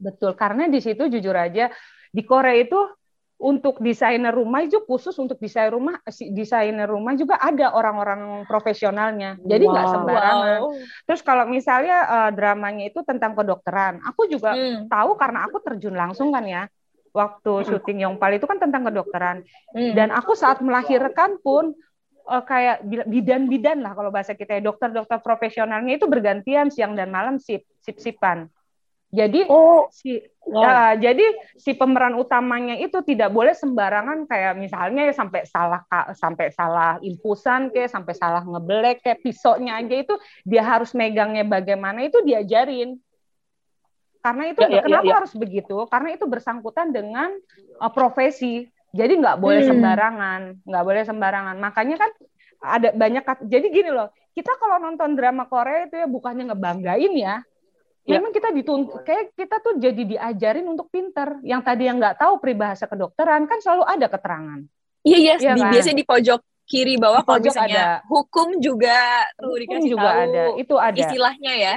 Betul, 0.00 0.32
karena 0.32 0.64
di 0.72 0.80
situ 0.80 1.04
jujur 1.12 1.36
aja 1.36 1.68
di 2.08 2.22
Korea 2.24 2.56
itu 2.56 2.80
untuk 3.40 3.80
desainer 3.80 4.36
rumah 4.36 4.60
itu 4.60 4.84
khusus 4.84 5.16
untuk 5.16 5.40
desain 5.40 5.72
rumah 5.72 5.96
desainer 6.28 6.84
rumah 6.84 7.16
juga 7.16 7.40
ada 7.40 7.72
orang-orang 7.72 8.44
profesionalnya 8.44 9.40
jadi 9.40 9.64
nggak 9.64 9.86
wow. 9.88 9.94
sembarangan 9.96 10.60
terus 11.08 11.20
kalau 11.24 11.48
misalnya 11.48 11.98
uh, 12.04 12.30
dramanya 12.36 12.92
itu 12.92 13.00
tentang 13.00 13.32
kedokteran 13.32 14.04
aku 14.04 14.28
juga 14.28 14.52
hmm. 14.52 14.92
tahu 14.92 15.16
karena 15.16 15.48
aku 15.48 15.56
terjun 15.64 15.96
langsung 15.96 16.28
kan 16.36 16.44
ya 16.44 16.68
waktu 17.16 17.52
syuting 17.64 18.04
Yongpal 18.04 18.36
itu 18.36 18.44
kan 18.44 18.60
tentang 18.60 18.84
kedokteran 18.92 19.42
hmm. 19.72 19.96
dan 19.96 20.12
aku 20.12 20.36
saat 20.36 20.60
melahirkan 20.60 21.40
pun 21.40 21.72
uh, 22.28 22.44
kayak 22.44 22.84
bidan-bidan 23.08 23.80
lah 23.80 23.96
kalau 23.96 24.12
bahasa 24.12 24.36
kita 24.36 24.60
ya 24.60 24.62
dokter-dokter 24.68 25.16
profesionalnya 25.24 25.96
itu 25.96 26.04
bergantian 26.04 26.68
siang 26.68 26.92
dan 26.92 27.08
malam 27.08 27.40
sip 27.40 27.64
sip-sipan 27.80 28.52
jadi 29.10 29.42
oh, 29.50 29.90
si 29.90 30.22
wow. 30.46 30.62
ya, 30.62 31.10
jadi 31.10 31.26
si 31.58 31.74
pemeran 31.74 32.14
utamanya 32.14 32.78
itu 32.78 33.02
tidak 33.02 33.34
boleh 33.34 33.50
sembarangan 33.58 34.30
kayak 34.30 34.54
misalnya 34.54 35.10
ya 35.10 35.14
sampai 35.14 35.42
salah 35.50 35.82
sampai 36.14 36.54
salah 36.54 37.02
infusan 37.02 37.74
kayak 37.74 37.90
sampai 37.90 38.14
salah 38.14 38.46
ngebelek 38.46 39.02
kayak 39.02 39.18
pisaunya 39.18 39.82
aja 39.82 40.06
itu 40.06 40.14
dia 40.46 40.62
harus 40.62 40.94
megangnya 40.94 41.42
bagaimana 41.42 42.06
itu 42.06 42.22
diajarin. 42.22 43.02
Karena 44.20 44.52
itu 44.52 44.60
ya, 44.62 44.78
ya, 44.78 44.82
kenapa 44.84 45.04
ya, 45.04 45.10
ya. 45.10 45.16
harus 45.18 45.32
begitu? 45.34 45.76
Karena 45.90 46.08
itu 46.14 46.24
bersangkutan 46.30 46.92
dengan 46.94 47.34
uh, 47.82 47.90
profesi. 47.90 48.68
Jadi 48.94 49.16
nggak 49.16 49.40
boleh 49.42 49.64
hmm. 49.64 49.70
sembarangan, 49.74 50.40
nggak 50.70 50.84
boleh 50.86 51.02
sembarangan. 51.02 51.56
Makanya 51.58 51.96
kan 51.98 52.10
ada 52.60 52.92
banyak 52.92 53.24
jadi 53.48 53.66
gini 53.72 53.90
loh. 53.90 54.12
Kita 54.36 54.54
kalau 54.60 54.78
nonton 54.78 55.18
drama 55.18 55.48
Korea 55.50 55.88
itu 55.88 55.98
ya 55.98 56.06
bukannya 56.06 56.52
ngebanggain 56.52 57.14
ya, 57.16 57.42
ya. 57.42 57.49
Memang 58.08 58.30
kita 58.32 58.48
dituntut 58.54 59.02
kayak 59.04 59.36
kita 59.36 59.56
tuh 59.60 59.76
jadi 59.76 60.02
diajarin 60.02 60.66
untuk 60.66 60.88
pinter. 60.88 61.38
Yang 61.44 61.60
tadi 61.66 61.82
yang 61.86 61.96
nggak 62.00 62.16
tahu 62.16 62.40
peribahasa 62.40 62.88
kedokteran 62.88 63.44
kan 63.44 63.58
selalu 63.60 63.84
ada 63.84 64.06
keterangan. 64.08 64.60
Iya 65.04 65.18
iya. 65.18 65.34
Ya, 65.40 65.52
kan? 65.56 65.72
biasanya 65.72 65.98
di 66.00 66.06
pojok 66.06 66.40
kiri 66.70 66.94
bawah 67.00 67.26
kalau 67.26 67.42
misalnya 67.42 67.98
ada. 67.98 68.06
hukum 68.06 68.62
juga 68.62 69.26
tuh 69.34 69.50
hukum 69.50 69.62
dikasih 69.66 69.90
juga 69.90 70.08
tahu 70.08 70.22
ada. 70.22 70.42
Itu 70.56 70.74
ada. 70.78 70.98
istilahnya 70.98 71.54
ya. 71.56 71.74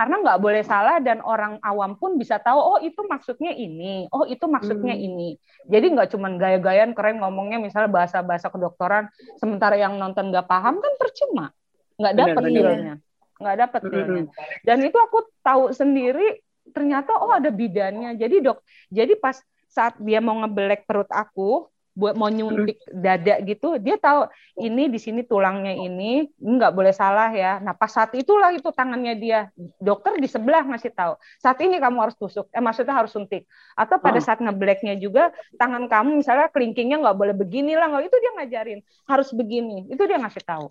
Karena 0.00 0.16
nggak 0.16 0.38
boleh 0.40 0.62
salah 0.64 0.96
dan 0.96 1.20
orang 1.20 1.60
awam 1.60 1.92
pun 2.00 2.16
bisa 2.16 2.40
tahu 2.40 2.56
oh 2.56 2.78
itu 2.80 3.04
maksudnya 3.04 3.52
ini. 3.52 4.08
Oh 4.08 4.24
itu 4.24 4.48
maksudnya 4.48 4.96
hmm. 4.96 5.06
ini. 5.12 5.28
Jadi 5.68 5.86
nggak 5.92 6.08
cuma 6.16 6.32
gaya-gayaan 6.40 6.96
keren 6.96 7.20
ngomongnya 7.20 7.60
misalnya 7.60 7.92
bahasa-bahasa 7.92 8.48
kedokteran 8.48 9.12
sementara 9.36 9.76
yang 9.76 10.00
nonton 10.00 10.32
nggak 10.32 10.48
paham 10.48 10.80
kan 10.80 10.92
percuma. 10.96 11.52
Nggak 12.00 12.14
dapet 12.16 12.42
feelnya 12.48 12.96
nggak 13.40 13.56
dapet 13.56 13.80
feelnya. 13.88 14.24
Dan 14.62 14.84
itu 14.84 14.98
aku 15.00 15.24
tahu 15.40 15.72
sendiri 15.72 16.44
ternyata 16.70 17.16
oh 17.16 17.32
ada 17.32 17.48
bidannya. 17.48 18.14
Jadi 18.20 18.44
dok, 18.44 18.60
jadi 18.92 19.16
pas 19.16 19.40
saat 19.70 19.96
dia 19.98 20.20
mau 20.20 20.36
ngebelek 20.42 20.84
perut 20.84 21.08
aku 21.10 21.70
buat 21.90 22.14
mau 22.14 22.30
nyuntik 22.30 22.80
dada 22.86 23.42
gitu, 23.42 23.76
dia 23.82 23.98
tahu 23.98 24.30
ini 24.62 24.86
di 24.86 24.96
sini 24.96 25.26
tulangnya 25.26 25.74
ini 25.74 26.30
nggak 26.38 26.72
boleh 26.72 26.94
salah 26.94 27.28
ya. 27.34 27.58
Nah 27.58 27.74
pas 27.74 27.90
saat 27.90 28.14
itulah 28.14 28.54
itu 28.54 28.70
tangannya 28.70 29.18
dia, 29.18 29.40
dokter 29.82 30.16
di 30.16 30.30
sebelah 30.30 30.62
ngasih 30.64 30.94
tahu. 30.94 31.18
Saat 31.42 31.58
ini 31.60 31.82
kamu 31.82 31.98
harus 31.98 32.16
tusuk, 32.16 32.46
eh 32.54 32.62
maksudnya 32.62 32.94
harus 32.94 33.10
suntik. 33.10 33.44
Atau 33.74 33.98
pada 33.98 34.16
oh. 34.16 34.24
saat 34.24 34.38
ngebeleknya 34.38 34.96
juga 34.96 35.34
tangan 35.58 35.90
kamu 35.90 36.22
misalnya 36.22 36.46
kelingkingnya 36.48 37.02
nggak 37.02 37.16
boleh 37.18 37.34
begini 37.34 37.74
lah, 37.74 37.90
nggak 37.90 38.06
itu 38.06 38.16
dia 38.16 38.32
ngajarin 38.38 38.80
harus 39.10 39.28
begini, 39.34 39.90
itu 39.90 40.02
dia 40.06 40.16
ngasih 40.16 40.44
tahu. 40.46 40.66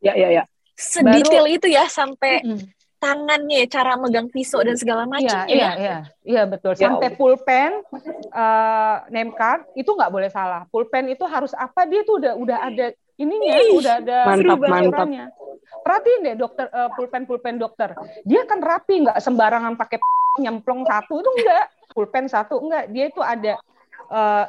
Ya 0.00 0.16
ya 0.16 0.42
ya 0.42 0.44
sedetail 0.78 1.42
Baru, 1.50 1.56
itu 1.58 1.66
ya 1.66 1.90
sampai 1.90 2.38
mm, 2.46 2.62
tangannya 3.02 3.66
cara 3.66 3.98
megang 3.98 4.30
pisau 4.30 4.62
dan 4.62 4.78
segala 4.78 5.06
macam 5.10 5.46
iya, 5.46 5.50
ya. 5.50 5.54
Iya, 5.54 5.70
iya, 5.74 5.98
iya 6.22 6.42
betul. 6.46 6.78
Ya 6.78 6.90
sampai 6.90 7.14
pulpen 7.18 7.82
uh, 8.30 8.96
name 9.10 9.34
card 9.34 9.66
itu 9.74 9.90
nggak 9.90 10.10
boleh 10.10 10.30
salah. 10.30 10.66
Pulpen 10.70 11.10
itu 11.10 11.26
harus 11.26 11.50
apa 11.54 11.86
dia 11.86 12.06
tuh 12.06 12.22
udah 12.22 12.32
udah 12.38 12.58
ada 12.62 12.86
ininya, 13.18 13.54
Ih, 13.58 13.74
udah 13.74 13.94
ada 14.02 14.18
mantap, 14.30 14.58
mantap. 14.62 15.06
Perhatiin 15.82 16.20
deh 16.26 16.36
dokter 16.38 16.66
uh, 16.70 16.90
pulpen-pulpen 16.94 17.58
dokter. 17.58 17.94
Dia 18.22 18.46
kan 18.46 18.62
rapi 18.62 19.02
nggak 19.06 19.18
sembarangan 19.18 19.74
pakai 19.74 19.98
nyemplung 20.42 20.86
satu 20.86 21.22
itu 21.22 21.30
enggak. 21.42 21.66
Pulpen 21.94 22.26
satu 22.30 22.62
enggak. 22.62 22.90
Dia 22.90 23.04
itu 23.10 23.22
ada 23.22 23.58
uh, 24.10 24.44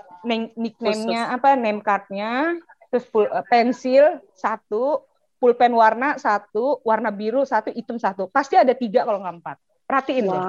nickname-nya 0.58 1.38
apa 1.38 1.54
name 1.54 1.82
card-nya 1.86 2.58
terus 2.90 3.06
pul, 3.06 3.30
uh, 3.30 3.46
pensil 3.46 4.18
satu 4.34 5.06
pulpen 5.40 5.72
warna 5.72 6.20
satu, 6.20 6.84
warna 6.84 7.10
biru 7.10 7.48
satu, 7.48 7.72
hitam 7.72 7.96
satu. 7.96 8.28
Pasti 8.28 8.60
ada 8.60 8.76
tiga 8.76 9.08
kalau 9.08 9.24
nggak 9.24 9.36
empat. 9.40 9.58
Perhatiin 9.88 10.26
wow. 10.28 10.34
deh. 10.36 10.44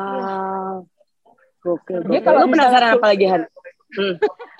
Oke. 1.70 1.94
Jadi 2.04 2.20
kalau 2.26 2.38
lu 2.44 2.48
penasaran 2.52 2.90
apa 2.98 3.06
lagi 3.06 3.26
Han? 3.30 3.42
Hmm. 3.96 4.16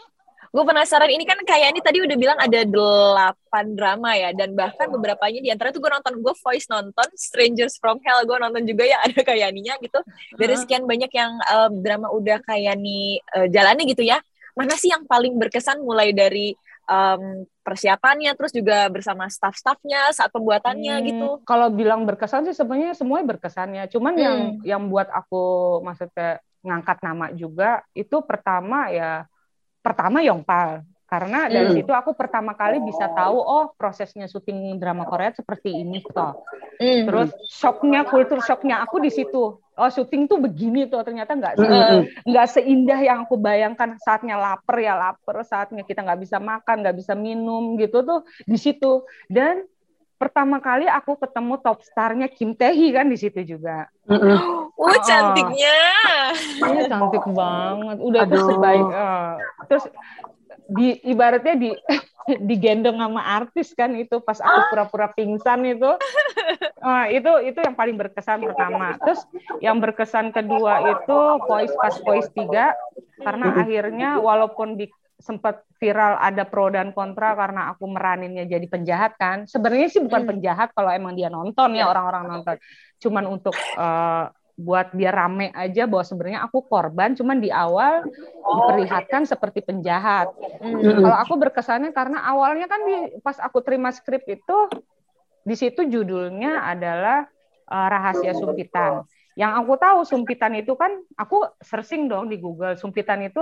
gue 0.50 0.64
penasaran 0.66 1.06
ini 1.14 1.22
kan 1.22 1.38
kayak 1.46 1.70
ini 1.70 1.78
tadi 1.78 2.02
udah 2.02 2.16
bilang 2.18 2.38
ada 2.42 2.66
delapan 2.66 3.66
drama 3.78 4.18
ya 4.18 4.34
dan 4.34 4.50
bahkan 4.58 4.90
beberapanya 4.90 5.38
di 5.38 5.46
antara 5.46 5.70
itu 5.70 5.78
gue 5.78 5.86
nonton 5.86 6.18
gue 6.18 6.34
voice 6.42 6.66
nonton 6.66 7.06
Strangers 7.14 7.78
from 7.78 8.02
Hell 8.02 8.26
gue 8.26 8.34
nonton 8.34 8.66
juga 8.66 8.82
ya 8.82 8.98
ada 9.06 9.22
kayak 9.22 9.54
ininya 9.54 9.78
gitu 9.78 10.02
dari 10.34 10.58
sekian 10.58 10.90
banyak 10.90 11.10
yang 11.14 11.38
uh, 11.46 11.70
drama 11.70 12.10
udah 12.10 12.42
kayak 12.42 12.74
nih 12.82 13.22
uh, 13.30 13.46
jalannya 13.46 13.86
gitu 13.94 14.02
ya 14.02 14.18
mana 14.58 14.74
sih 14.74 14.90
yang 14.90 15.06
paling 15.06 15.38
berkesan 15.38 15.86
mulai 15.86 16.10
dari 16.10 16.58
um, 16.90 17.46
persiapannya 17.62 18.34
terus 18.34 18.50
juga 18.50 18.90
bersama 18.90 19.30
staff-staffnya 19.30 20.10
saat 20.10 20.34
pembuatannya 20.34 20.94
hmm, 20.98 21.06
gitu. 21.06 21.28
Kalau 21.46 21.70
bilang 21.70 22.02
berkesan 22.02 22.50
sih 22.50 22.56
sebenarnya 22.58 22.98
semuanya 22.98 23.38
berkesannya. 23.38 23.86
Cuman 23.86 24.14
hmm. 24.18 24.20
yang 24.20 24.38
yang 24.66 24.82
buat 24.90 25.06
aku 25.06 25.78
maksudnya 25.86 26.42
ngangkat 26.60 26.98
nama 27.00 27.26
juga 27.32 27.80
itu 27.96 28.20
pertama 28.26 28.92
ya 28.92 29.24
pertama 29.80 30.20
Yongpal 30.20 30.84
karena 31.10 31.50
dari 31.50 31.74
hmm. 31.74 31.76
situ 31.82 31.90
aku 31.90 32.14
pertama 32.14 32.54
kali 32.54 32.78
bisa 32.86 33.10
tahu 33.10 33.42
oh 33.42 33.74
prosesnya 33.74 34.30
syuting 34.30 34.78
drama 34.78 35.02
Korea 35.10 35.34
seperti 35.34 35.74
ini 35.74 35.98
toh. 36.06 36.46
Hmm. 36.78 37.02
Terus 37.10 37.34
shocknya 37.50 38.06
kultur 38.06 38.38
shocknya 38.38 38.78
aku 38.86 39.02
di 39.02 39.10
situ. 39.10 39.58
Oh 39.58 39.90
syuting 39.90 40.30
tuh 40.30 40.38
begini 40.38 40.86
tuh 40.86 41.02
ternyata 41.02 41.34
nggak 41.34 41.58
hmm. 41.58 42.30
nggak 42.30 42.46
seindah 42.46 43.00
yang 43.02 43.26
aku 43.26 43.34
bayangkan 43.42 43.98
saatnya 43.98 44.38
lapar 44.38 44.78
ya 44.78 44.94
lapar 44.94 45.42
saatnya 45.42 45.82
kita 45.82 46.06
nggak 46.06 46.22
bisa 46.22 46.38
makan 46.38 46.86
nggak 46.86 46.94
bisa 46.94 47.18
minum 47.18 47.74
gitu 47.74 48.06
tuh 48.06 48.22
di 48.46 48.54
situ 48.54 49.02
dan 49.26 49.66
pertama 50.20 50.60
kali 50.62 50.84
aku 50.84 51.16
ketemu 51.16 51.58
top 51.64 51.80
starnya 51.80 52.28
Kim 52.28 52.52
Tae 52.52 52.76
Hee 52.76 52.92
kan 52.94 53.10
di 53.10 53.18
situ 53.18 53.42
juga. 53.42 53.90
Oh, 54.80 54.96
cantiknya. 55.04 55.80
Iya 56.56 56.88
cantik 56.88 57.20
banget. 57.36 57.96
Udah 58.00 58.22
tuh 58.24 58.40
sebaik 58.48 58.86
uh, 58.88 59.36
terus 59.68 59.84
di 60.70 60.98
ibaratnya 61.06 61.54
di 61.56 61.70
digendong 62.50 63.00
sama 63.00 63.22
artis 63.42 63.74
kan 63.74 63.90
itu 63.96 64.22
pas 64.22 64.38
aku 64.38 64.60
pura-pura 64.70 65.08
pingsan 65.10 65.66
itu 65.66 65.90
uh, 66.84 67.06
itu 67.10 67.30
itu 67.48 67.58
yang 67.58 67.74
paling 67.74 67.96
berkesan 67.98 68.44
pertama 68.44 68.94
terus 69.02 69.24
yang 69.58 69.82
berkesan 69.82 70.30
kedua 70.30 70.94
itu 70.94 71.18
voice 71.48 71.74
pas 71.74 71.96
voice 72.06 72.30
tiga 72.30 72.76
karena 73.18 73.46
akhirnya 73.56 74.08
walaupun 74.20 74.78
di 74.78 74.86
sempat 75.20 75.68
viral 75.76 76.16
ada 76.16 76.48
pro 76.48 76.72
dan 76.72 76.96
kontra 76.96 77.36
karena 77.36 77.70
aku 77.70 77.84
meraninnya 77.86 78.48
jadi 78.48 78.66
penjahat 78.66 79.20
kan. 79.20 79.44
Sebenarnya 79.44 79.92
sih 79.92 80.00
bukan 80.00 80.24
hmm. 80.24 80.30
penjahat 80.32 80.68
kalau 80.72 80.88
emang 80.88 81.12
dia 81.14 81.28
nonton 81.28 81.76
ya 81.76 81.84
iya. 81.84 81.86
orang-orang 81.86 82.24
nonton. 82.26 82.56
Cuman 83.00 83.24
untuk 83.28 83.54
uh, 83.76 84.32
buat 84.60 84.92
biar 84.92 85.16
rame 85.16 85.48
aja 85.56 85.88
bahwa 85.88 86.04
sebenarnya 86.04 86.40
aku 86.44 86.68
korban 86.68 87.16
cuman 87.16 87.40
di 87.40 87.48
awal 87.48 88.04
diperlihatkan 88.44 89.24
seperti 89.24 89.64
penjahat. 89.64 90.28
Hmm. 90.60 91.00
Kalau 91.00 91.16
aku 91.16 91.34
berkesannya 91.40 91.96
karena 91.96 92.20
awalnya 92.28 92.68
kan 92.68 92.84
di 92.84 93.16
pas 93.24 93.40
aku 93.40 93.64
terima 93.64 93.88
skrip 93.88 94.28
itu 94.28 94.68
di 95.40 95.56
situ 95.56 95.88
judulnya 95.88 96.68
adalah 96.68 97.24
uh, 97.72 97.88
rahasia 97.88 98.36
sumpitan. 98.36 99.08
Yang 99.38 99.52
aku 99.64 99.72
tahu 99.80 99.98
sumpitan 100.04 100.52
itu 100.60 100.76
kan 100.76 100.92
aku 101.16 101.48
searching 101.64 102.12
dong 102.12 102.28
di 102.28 102.36
Google. 102.36 102.76
Sumpitan 102.76 103.24
itu 103.24 103.40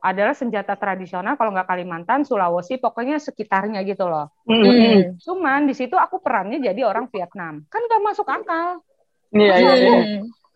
adalah 0.00 0.32
senjata 0.32 0.80
tradisional 0.80 1.36
kalau 1.36 1.52
nggak 1.52 1.68
Kalimantan, 1.68 2.24
Sulawesi, 2.24 2.80
pokoknya 2.80 3.20
sekitarnya 3.20 3.84
gitu 3.84 4.08
loh. 4.08 4.32
Mm. 4.48 5.20
Cuman 5.20 5.68
di 5.68 5.76
situ 5.76 5.92
aku 5.92 6.24
perannya 6.24 6.56
jadi 6.56 6.88
orang 6.88 7.12
Vietnam, 7.12 7.68
kan 7.68 7.80
nggak 7.84 8.00
masuk 8.00 8.24
akal. 8.24 8.80
Iya 9.30 9.54
iya 9.60 9.74
iya. 9.76 9.98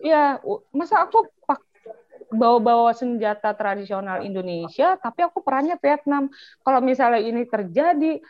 Iya, 0.04 0.36
masa 0.68 1.08
aku 1.08 1.24
bawa-bawa 2.28 2.92
senjata 2.92 3.56
tradisional 3.56 4.20
Indonesia, 4.20 5.00
tapi 5.00 5.24
aku 5.24 5.40
perannya 5.40 5.80
Vietnam. 5.80 6.28
Kalau 6.60 6.80
misalnya 6.84 7.24
ini 7.24 7.48
terjadi, 7.48 8.20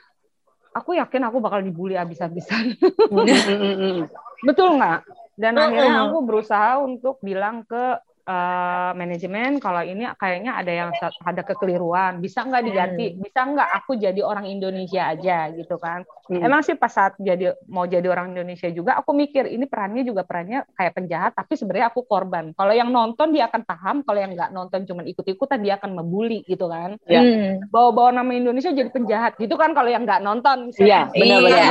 aku 0.70 0.94
yakin 0.94 1.22
aku 1.26 1.42
bakal 1.42 1.66
dibully 1.66 1.98
abis-abisan. 1.98 2.78
Betul 4.46 4.78
nggak? 4.78 5.00
Dan 5.34 5.58
akhirnya 5.58 6.06
aku 6.06 6.22
berusaha 6.22 6.78
untuk 6.78 7.18
bilang 7.18 7.66
ke 7.66 7.98
uh, 8.24 8.90
manajemen 8.96 9.60
kalau 9.60 9.84
ini 9.84 10.08
kayaknya 10.16 10.56
ada 10.56 10.72
yang 10.72 10.90
ada 11.00 11.42
kekeliruan. 11.44 12.18
Bisa 12.20 12.44
nggak 12.44 12.64
diganti? 12.64 13.06
Hmm. 13.12 13.20
bisa 13.20 13.40
nggak 13.44 13.68
aku 13.82 13.92
jadi 14.00 14.20
orang 14.24 14.48
Indonesia 14.48 15.12
aja 15.12 15.52
gitu 15.52 15.76
kan? 15.76 16.04
Hmm. 16.24 16.40
emang 16.40 16.64
sih 16.64 16.72
pas 16.72 16.88
saat 16.88 17.20
jadi 17.20 17.52
mau 17.68 17.84
jadi 17.84 18.08
orang 18.08 18.32
Indonesia 18.32 18.72
juga 18.72 18.96
aku 18.96 19.12
mikir 19.12 19.44
ini 19.44 19.68
perannya 19.68 20.08
juga 20.08 20.24
perannya 20.24 20.64
kayak 20.72 20.92
penjahat 20.96 21.32
tapi 21.36 21.52
sebenarnya 21.54 21.92
aku 21.92 22.08
korban. 22.08 22.56
Kalau 22.56 22.72
yang 22.72 22.88
nonton 22.88 23.32
dia 23.32 23.48
akan 23.48 23.62
paham. 23.64 23.96
Kalau 24.04 24.18
yang 24.20 24.32
nggak 24.32 24.50
nonton 24.52 24.88
cuma 24.88 25.04
ikut-ikutan 25.04 25.60
dia 25.60 25.76
akan 25.76 25.92
membuli 25.96 26.42
gitu 26.48 26.66
kan? 26.68 26.96
Ya. 27.04 27.20
hmm. 27.20 27.68
bawa-bawa 27.68 28.16
nama 28.16 28.32
Indonesia 28.32 28.72
jadi 28.72 28.88
penjahat 28.88 29.36
gitu 29.36 29.54
kan? 29.60 29.76
Kalau 29.76 29.88
yang 29.88 30.08
nggak 30.08 30.24
nonton 30.24 30.72
iya 30.80 31.08
benar-benar 31.12 31.62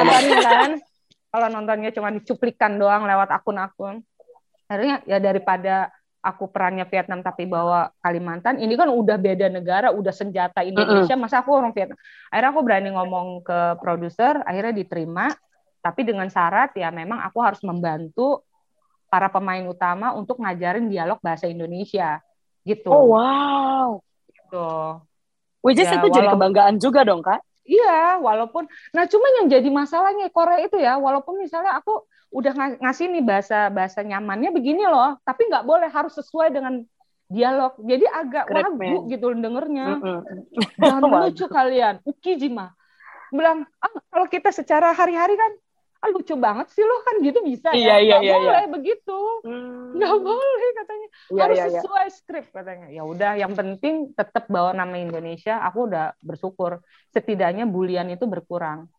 kan? 0.45 0.71
Kalau 1.33 1.47
nontonnya 1.49 1.89
cuma 1.89 2.13
dicuplikan 2.13 2.77
doang 2.77 3.09
lewat 3.09 3.33
akun-akun. 3.33 4.05
Akhirnya 4.69 5.01
ya 5.09 5.17
daripada 5.17 5.89
aku 6.23 6.47
perannya 6.47 6.87
Vietnam 6.87 7.19
tapi 7.19 7.43
bawa 7.43 7.91
Kalimantan, 7.99 8.55
ini 8.55 8.79
kan 8.79 8.87
udah 8.87 9.19
beda 9.19 9.51
negara, 9.51 9.91
udah 9.91 10.15
senjata 10.15 10.63
Indonesia, 10.63 11.19
masa 11.19 11.43
aku 11.43 11.51
orang 11.51 11.75
Vietnam. 11.75 11.99
Akhirnya 12.31 12.49
aku 12.55 12.61
berani 12.63 12.89
ngomong 12.95 13.43
ke 13.43 13.59
produser, 13.83 14.39
akhirnya 14.47 14.71
diterima, 14.71 15.27
tapi 15.83 16.07
dengan 16.07 16.31
syarat 16.31 16.71
ya 16.79 16.95
memang 16.95 17.19
aku 17.27 17.43
harus 17.43 17.59
membantu 17.67 18.47
para 19.11 19.27
pemain 19.27 19.67
utama 19.67 20.15
untuk 20.15 20.39
ngajarin 20.39 20.87
dialog 20.87 21.19
bahasa 21.19 21.51
Indonesia, 21.51 22.23
gitu. 22.63 22.87
Oh 22.87 23.19
wow. 23.19 23.99
Gitu. 24.31 24.67
Which 25.59 25.83
is 25.83 25.91
ya, 25.91 25.99
itu 25.99 26.07
jadi 26.07 26.31
kebanggaan 26.31 26.79
juga 26.79 27.03
dong 27.03 27.19
kak? 27.19 27.43
Iya, 27.67 28.19
walaupun, 28.19 28.67
nah 28.91 29.07
cuma 29.07 29.27
yang 29.39 29.47
jadi 29.47 29.67
masalahnya 29.71 30.27
Korea 30.31 30.63
itu 30.63 30.79
ya, 30.79 30.99
walaupun 30.99 31.39
misalnya 31.39 31.79
aku 31.79 32.07
udah 32.33 32.81
ngasih 32.81 33.13
nih 33.13 33.23
bahasa 33.23 33.69
bahasa 33.69 34.01
nyamannya 34.01 34.49
begini 34.49 34.83
loh, 34.89 35.21
tapi 35.21 35.45
nggak 35.45 35.63
boleh 35.63 35.89
harus 35.93 36.17
sesuai 36.17 36.49
dengan 36.49 36.81
dialog. 37.29 37.77
Jadi 37.77 38.05
agak 38.09 38.49
wagu 38.49 39.05
gitu 39.07 39.37
dengernya. 39.37 40.01
Jangan 40.81 41.03
lucu 41.29 41.45
kalian. 41.45 42.01
Uki 42.01 42.41
Jima 42.41 42.73
bilang, 43.33 43.65
ah, 43.81 43.89
kalau 44.13 44.29
kita 44.29 44.53
secara 44.53 44.93
hari-hari 44.93 45.33
kan 45.33 45.51
ah, 46.03 46.09
lucu 46.11 46.35
banget 46.35 46.67
sih 46.75 46.83
lo 46.83 46.99
kan 47.07 47.15
gitu 47.23 47.39
bisa 47.47 47.71
iya, 47.71 47.95
ya 47.97 47.97
iya, 48.03 48.15
nggak 48.19 48.27
iya, 48.27 48.35
boleh 48.35 48.63
iya. 48.67 48.73
begitu 48.75 49.19
hmm. 49.47 49.95
nggak 49.95 50.15
boleh 50.19 50.69
katanya 50.75 51.07
iya, 51.07 51.41
harus 51.41 51.57
iya, 51.57 51.65
iya. 51.65 51.73
sesuai 51.79 52.05
iya. 52.05 52.13
skrip 52.13 52.45
katanya 52.51 52.87
ya 52.91 53.03
udah 53.07 53.31
yang 53.39 53.53
penting 53.55 54.11
tetap 54.11 54.51
bawa 54.51 54.75
nama 54.75 54.99
Indonesia 54.99 55.63
aku 55.63 55.87
udah 55.87 56.11
bersyukur 56.19 56.83
setidaknya 57.15 57.63
bulian 57.63 58.11
itu 58.11 58.27
berkurang 58.27 58.91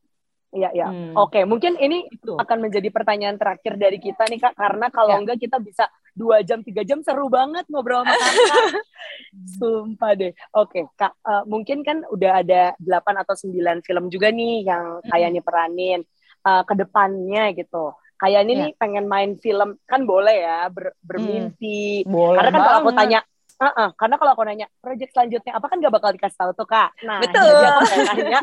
Iya, 0.55 0.71
iya. 0.71 0.89
Hmm. 0.89 1.13
Oke, 1.19 1.43
mungkin 1.43 1.75
ini 1.83 2.07
itu. 2.07 2.39
akan 2.39 2.59
menjadi 2.63 2.89
pertanyaan 2.95 3.35
terakhir 3.35 3.75
dari 3.75 3.99
kita 3.99 4.31
nih 4.31 4.39
Kak, 4.39 4.55
karena 4.55 4.87
kalau 4.95 5.19
ya. 5.19 5.21
enggak 5.21 5.39
kita 5.43 5.59
bisa 5.59 5.91
dua 6.15 6.47
jam, 6.47 6.63
tiga 6.63 6.87
jam 6.87 7.03
seru 7.03 7.27
banget 7.27 7.67
ngobrol 7.67 8.07
sama 8.07 8.15
Kakak. 8.15 8.65
Sumpah 9.59 10.13
deh. 10.15 10.33
Oke, 10.55 10.87
Kak, 10.95 11.19
uh, 11.27 11.43
mungkin 11.51 11.83
kan 11.83 12.07
udah 12.07 12.47
ada 12.47 12.63
delapan 12.79 13.27
atau 13.27 13.35
sembilan 13.35 13.83
film 13.83 14.07
juga 14.15 14.31
nih 14.31 14.63
yang 14.63 15.03
hmm. 15.03 15.31
nih 15.35 15.43
peranin 15.43 16.01
uh, 16.47 16.63
ke 16.63 16.75
depannya 16.79 17.51
gitu. 17.59 17.91
Kayak 18.15 18.41
ini 18.47 18.53
ya. 18.55 18.61
nih 18.63 18.71
pengen 18.79 19.05
main 19.11 19.35
film, 19.43 19.75
kan 19.91 20.07
boleh 20.07 20.39
ya, 20.39 20.71
ber, 20.71 20.95
bermimpi. 21.03 22.07
Hmm. 22.07 22.15
Boleh 22.15 22.39
karena 22.39 22.51
kan 22.55 22.63
kalau 22.63 22.81
aku 22.87 22.93
tanya, 22.95 23.21
Uh 23.55 23.71
-uh, 23.71 23.89
karena 23.95 24.19
kalau 24.19 24.35
aku 24.35 24.43
nanya 24.43 24.67
proyek 24.83 25.15
selanjutnya 25.15 25.55
apa 25.55 25.71
kan 25.71 25.79
gak 25.79 25.95
bakal 25.95 26.11
dikasih 26.11 26.39
tahu 26.43 26.51
tuh 26.59 26.67
kak. 26.67 26.91
Nah, 27.07 27.23
betul. 27.23 27.39
Jadi 27.39 27.71
aku 27.71 27.99
nanya 28.11 28.41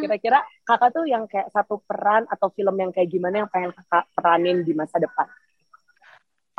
kira-kira 0.00 0.44
kakak 0.64 0.90
tuh 0.92 1.04
yang 1.08 1.24
kayak 1.26 1.48
satu 1.50 1.80
peran 1.84 2.28
atau 2.28 2.52
film 2.52 2.76
yang 2.76 2.92
kayak 2.92 3.08
gimana 3.08 3.44
yang 3.44 3.50
pengen 3.50 3.72
kakak 3.72 4.04
peranin 4.12 4.62
di 4.62 4.72
masa 4.76 5.00
depan? 5.00 5.28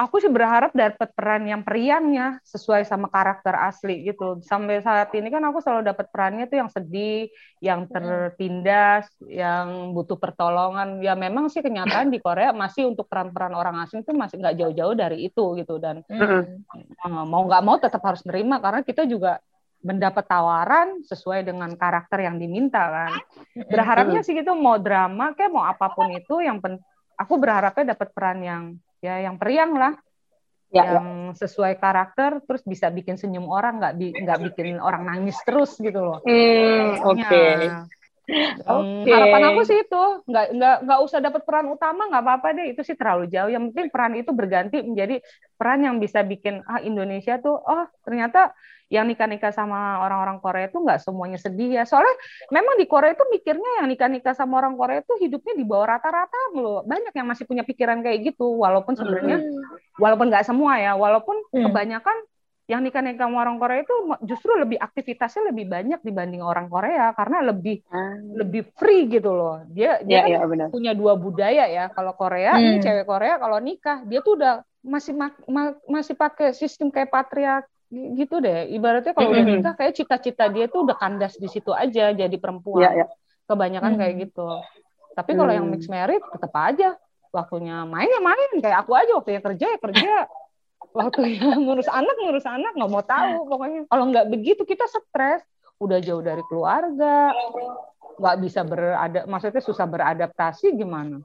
Aku 0.02 0.18
sih 0.18 0.34
berharap 0.34 0.74
dapat 0.74 1.14
peran 1.14 1.46
yang 1.46 1.62
periangnya 1.62 2.42
sesuai 2.42 2.90
sama 2.90 3.06
karakter 3.06 3.54
asli 3.54 4.02
gitu. 4.02 4.42
Sampai 4.42 4.82
saat 4.82 5.14
ini 5.14 5.30
kan 5.30 5.46
aku 5.46 5.62
selalu 5.62 5.94
dapat 5.94 6.10
perannya 6.10 6.50
tuh 6.50 6.58
yang 6.58 6.72
sedih, 6.74 7.30
yang 7.62 7.86
tertindas, 7.86 9.06
yang 9.30 9.94
butuh 9.94 10.18
pertolongan. 10.18 11.06
Ya 11.06 11.14
memang 11.14 11.54
sih 11.54 11.62
kenyataan 11.62 12.10
di 12.10 12.18
Korea 12.18 12.50
masih 12.50 12.90
untuk 12.90 13.06
peran-peran 13.06 13.54
orang 13.54 13.78
asing 13.86 14.02
tuh 14.02 14.18
masih 14.18 14.42
nggak 14.42 14.58
jauh-jauh 14.58 14.96
dari 14.98 15.30
itu 15.30 15.46
gitu. 15.62 15.78
Dan 15.78 16.02
hmm. 16.10 16.66
mau 17.30 17.46
nggak 17.46 17.62
mau 17.62 17.78
tetap 17.78 18.02
harus 18.02 18.26
nerima 18.26 18.58
karena 18.58 18.82
kita 18.82 19.06
juga 19.06 19.38
mendapat 19.82 20.26
tawaran 20.30 21.02
sesuai 21.06 21.46
dengan 21.46 21.74
karakter 21.74 22.26
yang 22.26 22.38
diminta 22.38 22.82
kan. 22.86 23.12
Berharapnya 23.68 24.22
sih 24.22 24.38
gitu 24.38 24.54
mau 24.54 24.78
drama 24.78 25.34
kayak 25.34 25.52
mau 25.52 25.66
apa 25.66 25.90
pun 25.92 26.10
itu 26.14 26.42
yang 26.42 26.62
pen 26.62 26.78
aku 27.18 27.34
berharapnya 27.38 27.98
dapat 27.98 28.10
peran 28.14 28.40
yang 28.42 28.64
ya 29.02 29.22
yang 29.26 29.36
periang 29.42 29.74
lah. 29.76 29.94
Ya, 30.72 30.88
yang 30.88 31.36
ya. 31.36 31.36
sesuai 31.36 31.84
karakter 31.84 32.40
terus 32.48 32.64
bisa 32.64 32.88
bikin 32.88 33.20
senyum 33.20 33.44
orang 33.52 33.84
nggak 33.84 33.94
bi 34.00 34.16
nggak 34.16 34.40
bikin 34.40 34.80
orang 34.80 35.04
nangis 35.04 35.36
terus 35.44 35.76
gitu 35.76 36.00
loh. 36.00 36.24
Hmm, 36.24 37.12
Oke. 37.12 37.28
Okay. 37.28 38.01
Okay. 38.62 39.12
Harapan 39.12 39.44
aku 39.52 39.62
sih 39.68 39.78
itu 39.84 40.02
nggak 40.28 40.46
nggak 40.56 40.76
nggak 40.88 41.00
usah 41.04 41.20
dapat 41.20 41.42
peran 41.44 41.68
utama 41.68 42.08
nggak 42.08 42.24
apa-apa 42.24 42.48
deh 42.56 42.66
itu 42.72 42.82
sih 42.82 42.96
terlalu 42.96 43.28
jauh. 43.28 43.52
Yang 43.52 43.72
penting 43.72 43.88
peran 43.92 44.14
itu 44.16 44.32
berganti 44.32 44.78
menjadi 44.82 45.20
peran 45.60 45.84
yang 45.84 45.96
bisa 46.00 46.24
bikin 46.24 46.64
ah 46.66 46.80
Indonesia 46.80 47.38
tuh 47.44 47.60
oh 47.60 47.86
ternyata 48.08 48.56
yang 48.92 49.08
nikah-nikah 49.08 49.56
sama 49.56 50.04
orang-orang 50.04 50.44
Korea 50.44 50.68
itu 50.68 50.84
nggak 50.84 51.00
semuanya 51.00 51.40
sedih 51.40 51.80
ya. 51.80 51.84
Soalnya 51.88 52.12
memang 52.52 52.76
di 52.76 52.86
Korea 52.92 53.16
itu 53.16 53.24
mikirnya 53.32 53.80
yang 53.80 53.88
nikah-nikah 53.88 54.36
sama 54.36 54.60
orang 54.60 54.76
Korea 54.76 55.00
itu 55.00 55.16
hidupnya 55.16 55.56
di 55.56 55.64
bawah 55.64 55.96
rata-rata 55.96 56.36
loh. 56.60 56.84
Banyak 56.84 57.16
yang 57.16 57.24
masih 57.24 57.48
punya 57.48 57.64
pikiran 57.64 58.04
kayak 58.04 58.36
gitu. 58.36 58.60
Walaupun 58.60 59.00
sebenarnya, 59.00 59.40
hmm. 59.40 59.96
walaupun 59.96 60.28
nggak 60.28 60.44
semua 60.44 60.76
ya, 60.76 61.00
walaupun 61.00 61.40
hmm. 61.40 61.72
kebanyakan 61.72 62.18
yang 62.72 62.88
nikah-nikah 62.88 63.28
sama 63.28 63.44
orang 63.44 63.60
Korea 63.60 63.84
itu 63.84 63.96
justru 64.24 64.56
lebih 64.56 64.80
aktivitasnya 64.80 65.52
lebih 65.52 65.68
banyak 65.68 66.00
dibanding 66.00 66.40
orang 66.40 66.72
Korea 66.72 67.12
karena 67.12 67.44
lebih 67.52 67.84
hmm. 67.84 68.40
lebih 68.40 68.72
free 68.80 69.12
gitu 69.12 69.36
loh. 69.36 69.68
Dia 69.68 70.00
dia 70.08 70.24
ya, 70.24 70.40
kan 70.40 70.56
ya, 70.56 70.68
punya 70.72 70.96
dua 70.96 71.20
budaya 71.20 71.68
ya. 71.68 71.92
Kalau 71.92 72.16
Korea 72.16 72.56
hmm. 72.56 72.64
ini 72.64 72.78
cewek 72.80 73.04
Korea 73.04 73.36
kalau 73.44 73.60
nikah 73.60 74.08
dia 74.08 74.24
tuh 74.24 74.40
udah 74.40 74.64
masih 74.88 75.12
ma 75.12 75.36
ma 75.52 75.76
masih 75.84 76.16
pakai 76.16 76.56
sistem 76.56 76.88
kayak 76.88 77.12
patriark 77.12 77.68
gitu 77.92 78.40
deh 78.40 78.72
ibaratnya 78.72 79.12
kalau 79.12 79.36
udah 79.36 79.44
nikah 79.44 79.74
kayak 79.76 79.94
cita-cita 80.00 80.48
dia 80.48 80.72
tuh 80.72 80.88
udah 80.88 80.96
kandas 80.96 81.36
di 81.36 81.52
situ 81.52 81.76
aja 81.76 82.16
jadi 82.16 82.36
perempuan 82.40 82.88
yeah, 82.88 83.04
yeah. 83.04 83.10
kebanyakan 83.52 84.00
kayak 84.00 84.26
gitu 84.26 84.48
tapi 85.12 85.36
kalau 85.36 85.52
yang 85.52 85.68
mixed 85.68 85.92
merit 85.92 86.24
tetap 86.24 86.56
aja 86.56 86.96
waktunya 87.36 87.84
main 87.84 88.08
ya 88.08 88.24
main 88.24 88.50
kayak 88.64 88.88
aku 88.88 88.96
aja 88.96 89.12
waktunya 89.20 89.42
kerja 89.44 89.66
ya 89.76 89.78
kerja 89.78 90.14
waktunya 90.92 91.52
ngurus 91.64 91.88
anak 91.88 92.16
ngurus 92.20 92.48
anak 92.48 92.72
nggak 92.76 92.92
mau 92.92 93.04
tahu 93.04 93.48
pokoknya 93.48 93.82
kalau 93.88 94.06
nggak 94.12 94.28
begitu 94.32 94.62
kita 94.68 94.86
stres 94.88 95.44
udah 95.82 95.98
jauh 96.04 96.22
dari 96.22 96.44
keluarga 96.46 97.34
nggak 98.22 98.38
bisa 98.44 98.62
berada 98.62 99.26
maksudnya 99.26 99.64
susah 99.64 99.88
beradaptasi 99.90 100.78
gimana 100.78 101.24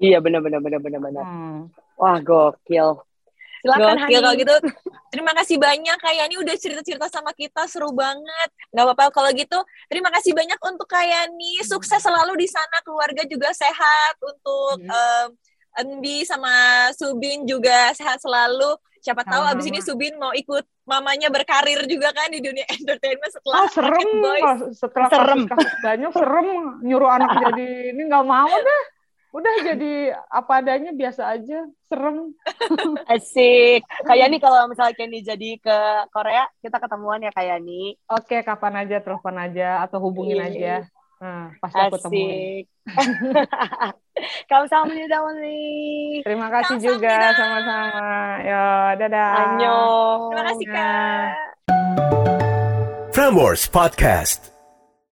iya 0.00 0.22
benar 0.22 0.40
benar 0.40 0.62
benar 0.64 0.80
benar 0.80 1.00
benar 1.02 1.24
hmm. 1.26 1.60
wah 2.00 2.18
gokil 2.22 3.04
Silakan 3.58 4.06
Gokil 4.06 4.22
kalau 4.22 4.38
gitu. 4.38 4.54
Terima 5.10 5.32
kasih 5.34 5.56
banyak 5.58 5.98
kayak 5.98 6.24
ini 6.30 6.36
udah 6.38 6.54
cerita-cerita 6.54 7.10
sama 7.10 7.34
kita 7.34 7.66
seru 7.66 7.90
banget. 7.90 8.48
Gak 8.70 8.84
apa-apa 8.86 9.10
kalau 9.10 9.30
gitu. 9.34 9.58
Terima 9.90 10.14
kasih 10.14 10.30
banyak 10.30 10.58
untuk 10.62 10.86
kayak 10.86 11.34
nih 11.34 11.66
sukses 11.66 11.98
selalu 11.98 12.38
di 12.38 12.46
sana 12.46 12.78
keluarga 12.86 13.26
juga 13.26 13.50
sehat 13.50 14.14
untuk 14.22 14.78
hmm. 14.78 14.94
um, 14.94 15.28
Endi 15.78 16.26
sama 16.26 16.50
Subin 16.94 17.46
juga 17.46 17.94
sehat 17.94 18.18
selalu. 18.18 18.74
Siapa 18.98 19.22
tahu 19.22 19.46
abis 19.46 19.70
ini 19.70 19.78
Subin 19.78 20.18
mau 20.18 20.34
ikut 20.34 20.66
mamanya 20.82 21.30
berkarir 21.30 21.86
juga 21.86 22.10
kan 22.10 22.28
di 22.34 22.42
dunia 22.42 22.66
entertainment 22.78 23.30
setelah 23.30 23.62
oh, 23.62 23.68
serem, 23.70 24.08
Boys. 24.18 24.74
Setelah 24.74 25.08
serem. 25.08 25.40
kasus, 25.46 25.54
kasus 25.54 25.72
banyak 25.84 26.10
serem 26.10 26.48
nyuruh 26.82 27.10
anak 27.14 27.30
jadi 27.46 27.94
ini 27.94 28.02
nggak 28.10 28.26
mau 28.26 28.50
deh 28.50 28.82
udah 29.28 29.54
jadi 29.60 30.16
apa 30.32 30.52
adanya 30.64 30.90
biasa 30.96 31.36
aja 31.36 31.68
serem 31.84 32.32
asik 33.12 33.84
kayak 34.08 34.26
nih 34.32 34.40
kalau 34.40 34.64
misalnya 34.72 34.96
Kenny 34.96 35.20
jadi 35.20 35.60
ke 35.60 35.78
Korea 36.08 36.48
kita 36.64 36.80
ketemuan 36.80 37.20
ya 37.20 37.28
kayak 37.36 37.60
nih 37.60 37.92
oke 38.08 38.36
kapan 38.40 38.88
aja 38.88 39.04
telepon 39.04 39.36
aja 39.36 39.84
atau 39.84 40.00
hubungin 40.00 40.40
yeah. 40.40 40.48
aja 40.48 40.74
nah, 41.22 41.48
pasti 41.62 41.78
aku 41.78 41.96
temuin. 42.02 42.64
Kamu 44.50 44.66
sama 44.66 44.90
nih 44.90 45.06
terima 46.26 46.50
kasih 46.50 46.76
juga 46.82 47.30
sama-sama. 47.38 48.10
Yo 48.42 48.66
dadah. 48.98 49.30
Annyeong. 49.38 50.20
Terima 50.34 50.44
kasih 50.50 50.66
kak. 50.74 51.30
Frameworks 53.14 53.66
Podcast 53.70 54.57